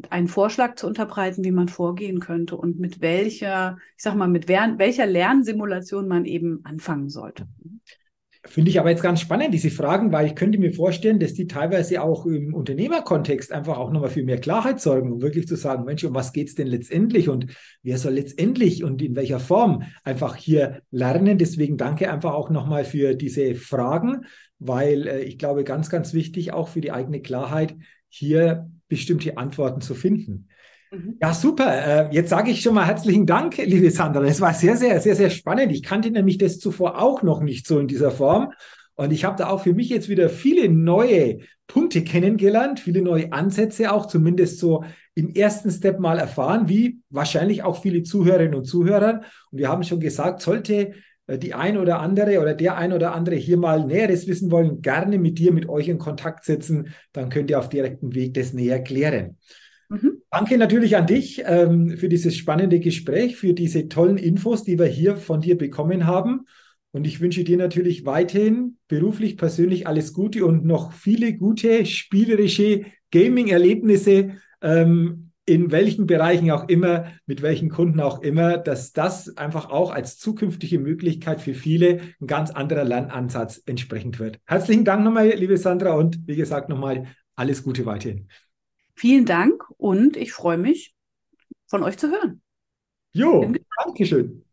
einen 0.09 0.29
Vorschlag 0.29 0.77
zu 0.77 0.87
unterbreiten, 0.87 1.45
wie 1.45 1.51
man 1.51 1.69
vorgehen 1.69 2.21
könnte 2.21 2.57
und 2.57 2.79
mit 2.79 3.01
welcher, 3.01 3.79
ich 3.97 4.03
sag 4.03 4.15
mal, 4.15 4.29
mit 4.29 4.49
welcher 4.49 5.07
Lernsimulation 5.07 6.07
man 6.07 6.25
eben 6.25 6.65
anfangen 6.65 7.09
sollte. 7.09 7.49
Finde 8.51 8.69
ich 8.69 8.81
aber 8.81 8.91
jetzt 8.91 9.05
ganz 9.05 9.21
spannend, 9.21 9.55
diese 9.55 9.71
Fragen, 9.71 10.11
weil 10.11 10.27
ich 10.27 10.35
könnte 10.35 10.59
mir 10.59 10.73
vorstellen, 10.73 11.21
dass 11.21 11.35
die 11.35 11.47
teilweise 11.47 12.03
auch 12.03 12.27
im 12.27 12.53
Unternehmerkontext 12.53 13.53
einfach 13.53 13.79
auch 13.79 13.93
nochmal 13.93 14.11
für 14.11 14.25
mehr 14.25 14.41
Klarheit 14.41 14.81
sorgen, 14.81 15.13
um 15.13 15.23
wirklich 15.23 15.47
zu 15.47 15.55
sagen, 15.55 15.85
Mensch, 15.85 16.03
um 16.03 16.17
was 16.17 16.33
geht 16.33 16.49
es 16.49 16.57
denn 16.57 16.67
letztendlich 16.67 17.29
und 17.29 17.47
wer 17.85 17.97
soll 17.97 18.15
letztendlich 18.15 18.83
und 18.83 19.01
in 19.03 19.15
welcher 19.15 19.39
Form 19.39 19.85
einfach 20.03 20.35
hier 20.35 20.83
lernen. 20.91 21.39
Deswegen 21.39 21.77
danke 21.77 22.11
einfach 22.11 22.33
auch 22.35 22.51
nochmal 22.51 22.85
für 22.85 23.15
diese 23.15 23.55
Fragen, 23.55 24.25
weil 24.59 25.07
äh, 25.07 25.21
ich 25.21 25.39
glaube, 25.39 25.63
ganz, 25.63 25.89
ganz 25.89 26.13
wichtig 26.13 26.53
auch 26.53 26.67
für 26.67 26.81
die 26.81 26.91
eigene 26.91 27.23
Klarheit, 27.23 27.77
hier 28.09 28.69
bestimmte 28.89 29.39
Antworten 29.39 29.81
zu 29.81 29.95
finden. 29.95 30.49
Mhm. 30.91 31.17
Ja, 31.21 31.33
super. 31.33 32.11
Äh, 32.11 32.15
jetzt 32.15 32.31
sage 32.31 32.51
ich 32.51 32.63
schon 32.63 32.75
mal 32.75 32.87
herzlichen 32.87 33.27
Dank, 33.27 33.57
liebe 33.59 33.91
Sandra. 33.91 34.23
Es 34.25 34.41
war 34.41 34.55
sehr, 34.55 34.77
sehr, 34.77 35.01
sehr, 35.01 35.15
sehr 35.15 35.31
spannend. 35.31 35.73
Ich 35.73 35.83
kannte 35.83 36.11
nämlich 36.11 36.39
das 36.39 36.59
zuvor 36.59 37.01
auch 37.01 37.23
noch 37.23 37.41
nicht 37.41 37.67
so 37.67 37.79
in 37.79 37.87
dieser 37.87 38.11
Form. 38.11 38.53
Und 38.95 39.13
ich 39.13 39.25
habe 39.25 39.37
da 39.37 39.49
auch 39.49 39.63
für 39.63 39.73
mich 39.73 39.89
jetzt 39.89 40.09
wieder 40.09 40.29
viele 40.29 40.69
neue 40.69 41.39
Punkte 41.67 42.03
kennengelernt, 42.03 42.81
viele 42.81 43.01
neue 43.03 43.33
Ansätze 43.33 43.93
auch, 43.93 44.07
zumindest 44.07 44.59
so 44.59 44.85
im 45.15 45.31
ersten 45.31 45.71
Step 45.71 46.01
mal 46.01 46.19
erfahren, 46.19 46.69
wie 46.69 46.99
wahrscheinlich 47.09 47.63
auch 47.63 47.81
viele 47.81 48.03
Zuhörerinnen 48.03 48.55
und 48.55 48.65
Zuhörer. 48.65 49.23
Und 49.51 49.59
wir 49.59 49.69
haben 49.69 49.85
schon 49.85 50.01
gesagt, 50.01 50.43
sollte 50.43 50.93
äh, 51.29 51.39
die 51.39 51.55
ein 51.55 51.79
oder 51.79 52.01
andere 52.01 52.41
oder 52.41 52.55
der 52.55 52.77
ein 52.77 52.93
oder 52.93 53.15
andere 53.15 53.37
hier 53.37 53.57
mal 53.57 53.87
Näheres 53.87 54.27
wissen 54.27 54.51
wollen, 54.51 54.83
gerne 54.83 55.19
mit 55.19 55.39
dir, 55.39 55.53
mit 55.53 55.69
euch 55.69 55.89
in 55.89 55.99
Kontakt 55.99 56.45
setzen. 56.45 56.89
Dann 57.13 57.31
könnt 57.31 57.49
ihr 57.51 57.61
auf 57.61 57.69
direktem 57.69 58.15
Weg 58.15 58.35
das 58.35 58.53
näher 58.53 58.83
klären. 58.83 59.37
Mhm. 59.91 60.23
Danke 60.31 60.57
natürlich 60.57 60.97
an 60.97 61.07
dich 61.07 61.43
ähm, 61.45 61.97
für 61.97 62.09
dieses 62.09 62.37
spannende 62.37 62.79
Gespräch, 62.79 63.37
für 63.37 63.53
diese 63.53 63.89
tollen 63.89 64.17
Infos, 64.17 64.63
die 64.63 64.79
wir 64.79 64.87
hier 64.87 65.17
von 65.17 65.41
dir 65.41 65.59
bekommen 65.59 66.07
haben. 66.07 66.47
Und 66.93 67.07
ich 67.07 67.21
wünsche 67.21 67.45
dir 67.45 67.57
natürlich 67.57 68.05
weiterhin 68.05 68.77
beruflich, 68.89 69.37
persönlich 69.37 69.87
alles 69.87 70.13
Gute 70.13 70.47
und 70.47 70.65
noch 70.65 70.93
viele 70.93 71.35
gute 71.35 71.85
spielerische 71.87 72.85
Gaming-Erlebnisse, 73.11 74.33
ähm, 74.63 75.33
in 75.45 75.73
welchen 75.73 76.07
Bereichen 76.07 76.53
auch 76.53 76.69
immer, 76.69 77.07
mit 77.27 77.43
welchen 77.43 77.71
Kunden 77.71 77.99
auch 77.99 78.23
immer, 78.23 78.59
dass 78.59 78.93
das 78.93 79.37
einfach 79.37 79.71
auch 79.71 79.91
als 79.91 80.19
zukünftige 80.19 80.79
Möglichkeit 80.79 81.41
für 81.41 81.55
viele 81.55 82.01
ein 82.21 82.29
ganz 82.29 82.53
anderer 82.53 82.85
Lernansatz 82.85 83.61
entsprechend 83.67 84.21
wird. 84.21 84.39
Herzlichen 84.47 84.85
Dank 84.85 85.03
nochmal, 85.03 85.31
liebe 85.31 85.57
Sandra, 85.57 85.95
und 85.95 86.21
wie 86.27 86.37
gesagt 86.37 86.69
nochmal 86.69 87.07
alles 87.35 87.65
Gute 87.65 87.87
weiterhin. 87.87 88.29
Vielen 89.01 89.25
Dank 89.25 89.65
und 89.79 90.19
ich 90.19 90.31
freue 90.31 90.59
mich, 90.59 90.95
von 91.67 91.83
euch 91.83 91.97
zu 91.97 92.11
hören. 92.11 92.43
Jo, 93.15 93.51
danke 93.83 94.05
schön. 94.05 94.45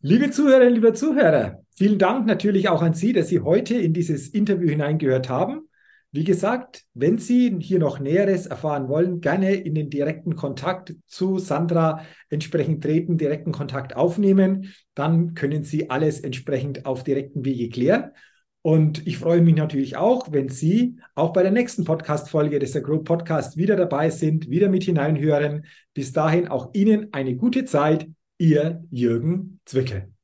Liebe 0.00 0.32
Zuhörerinnen, 0.32 0.74
liebe 0.74 0.92
Zuhörer, 0.92 1.62
vielen 1.76 1.96
Dank 1.96 2.26
natürlich 2.26 2.68
auch 2.68 2.82
an 2.82 2.94
Sie, 2.94 3.12
dass 3.12 3.28
Sie 3.28 3.38
heute 3.38 3.76
in 3.76 3.92
dieses 3.92 4.26
Interview 4.26 4.68
hineingehört 4.68 5.28
haben. 5.28 5.68
Wie 6.10 6.24
gesagt, 6.24 6.82
wenn 6.94 7.18
Sie 7.18 7.56
hier 7.60 7.78
noch 7.78 8.00
Näheres 8.00 8.46
erfahren 8.46 8.88
wollen, 8.88 9.20
gerne 9.20 9.54
in 9.54 9.76
den 9.76 9.88
direkten 9.88 10.34
Kontakt 10.34 10.96
zu 11.06 11.38
Sandra 11.38 12.04
entsprechend 12.28 12.82
treten, 12.82 13.18
direkten 13.18 13.52
Kontakt 13.52 13.94
aufnehmen. 13.94 14.74
Dann 14.96 15.34
können 15.34 15.62
Sie 15.62 15.90
alles 15.90 16.18
entsprechend 16.18 16.86
auf 16.86 17.04
direkten 17.04 17.44
Wege 17.44 17.68
klären. 17.68 18.10
Und 18.62 19.06
ich 19.06 19.16
freue 19.18 19.40
mich 19.40 19.54
natürlich 19.54 19.96
auch, 19.96 20.32
wenn 20.32 20.50
Sie 20.50 20.98
auch 21.14 21.32
bei 21.32 21.42
der 21.42 21.50
nächsten 21.50 21.84
Podcast-Folge 21.84 22.58
des 22.58 22.76
Agro 22.76 22.98
Podcast 22.98 23.56
wieder 23.56 23.74
dabei 23.76 24.10
sind, 24.10 24.50
wieder 24.50 24.68
mit 24.68 24.84
hineinhören. 24.84 25.64
Bis 25.94 26.12
dahin 26.12 26.48
auch 26.48 26.74
Ihnen 26.74 27.12
eine 27.12 27.36
gute 27.36 27.64
Zeit. 27.64 28.06
Ihr 28.38 28.84
Jürgen 28.90 29.60
Zwickel. 29.64 30.19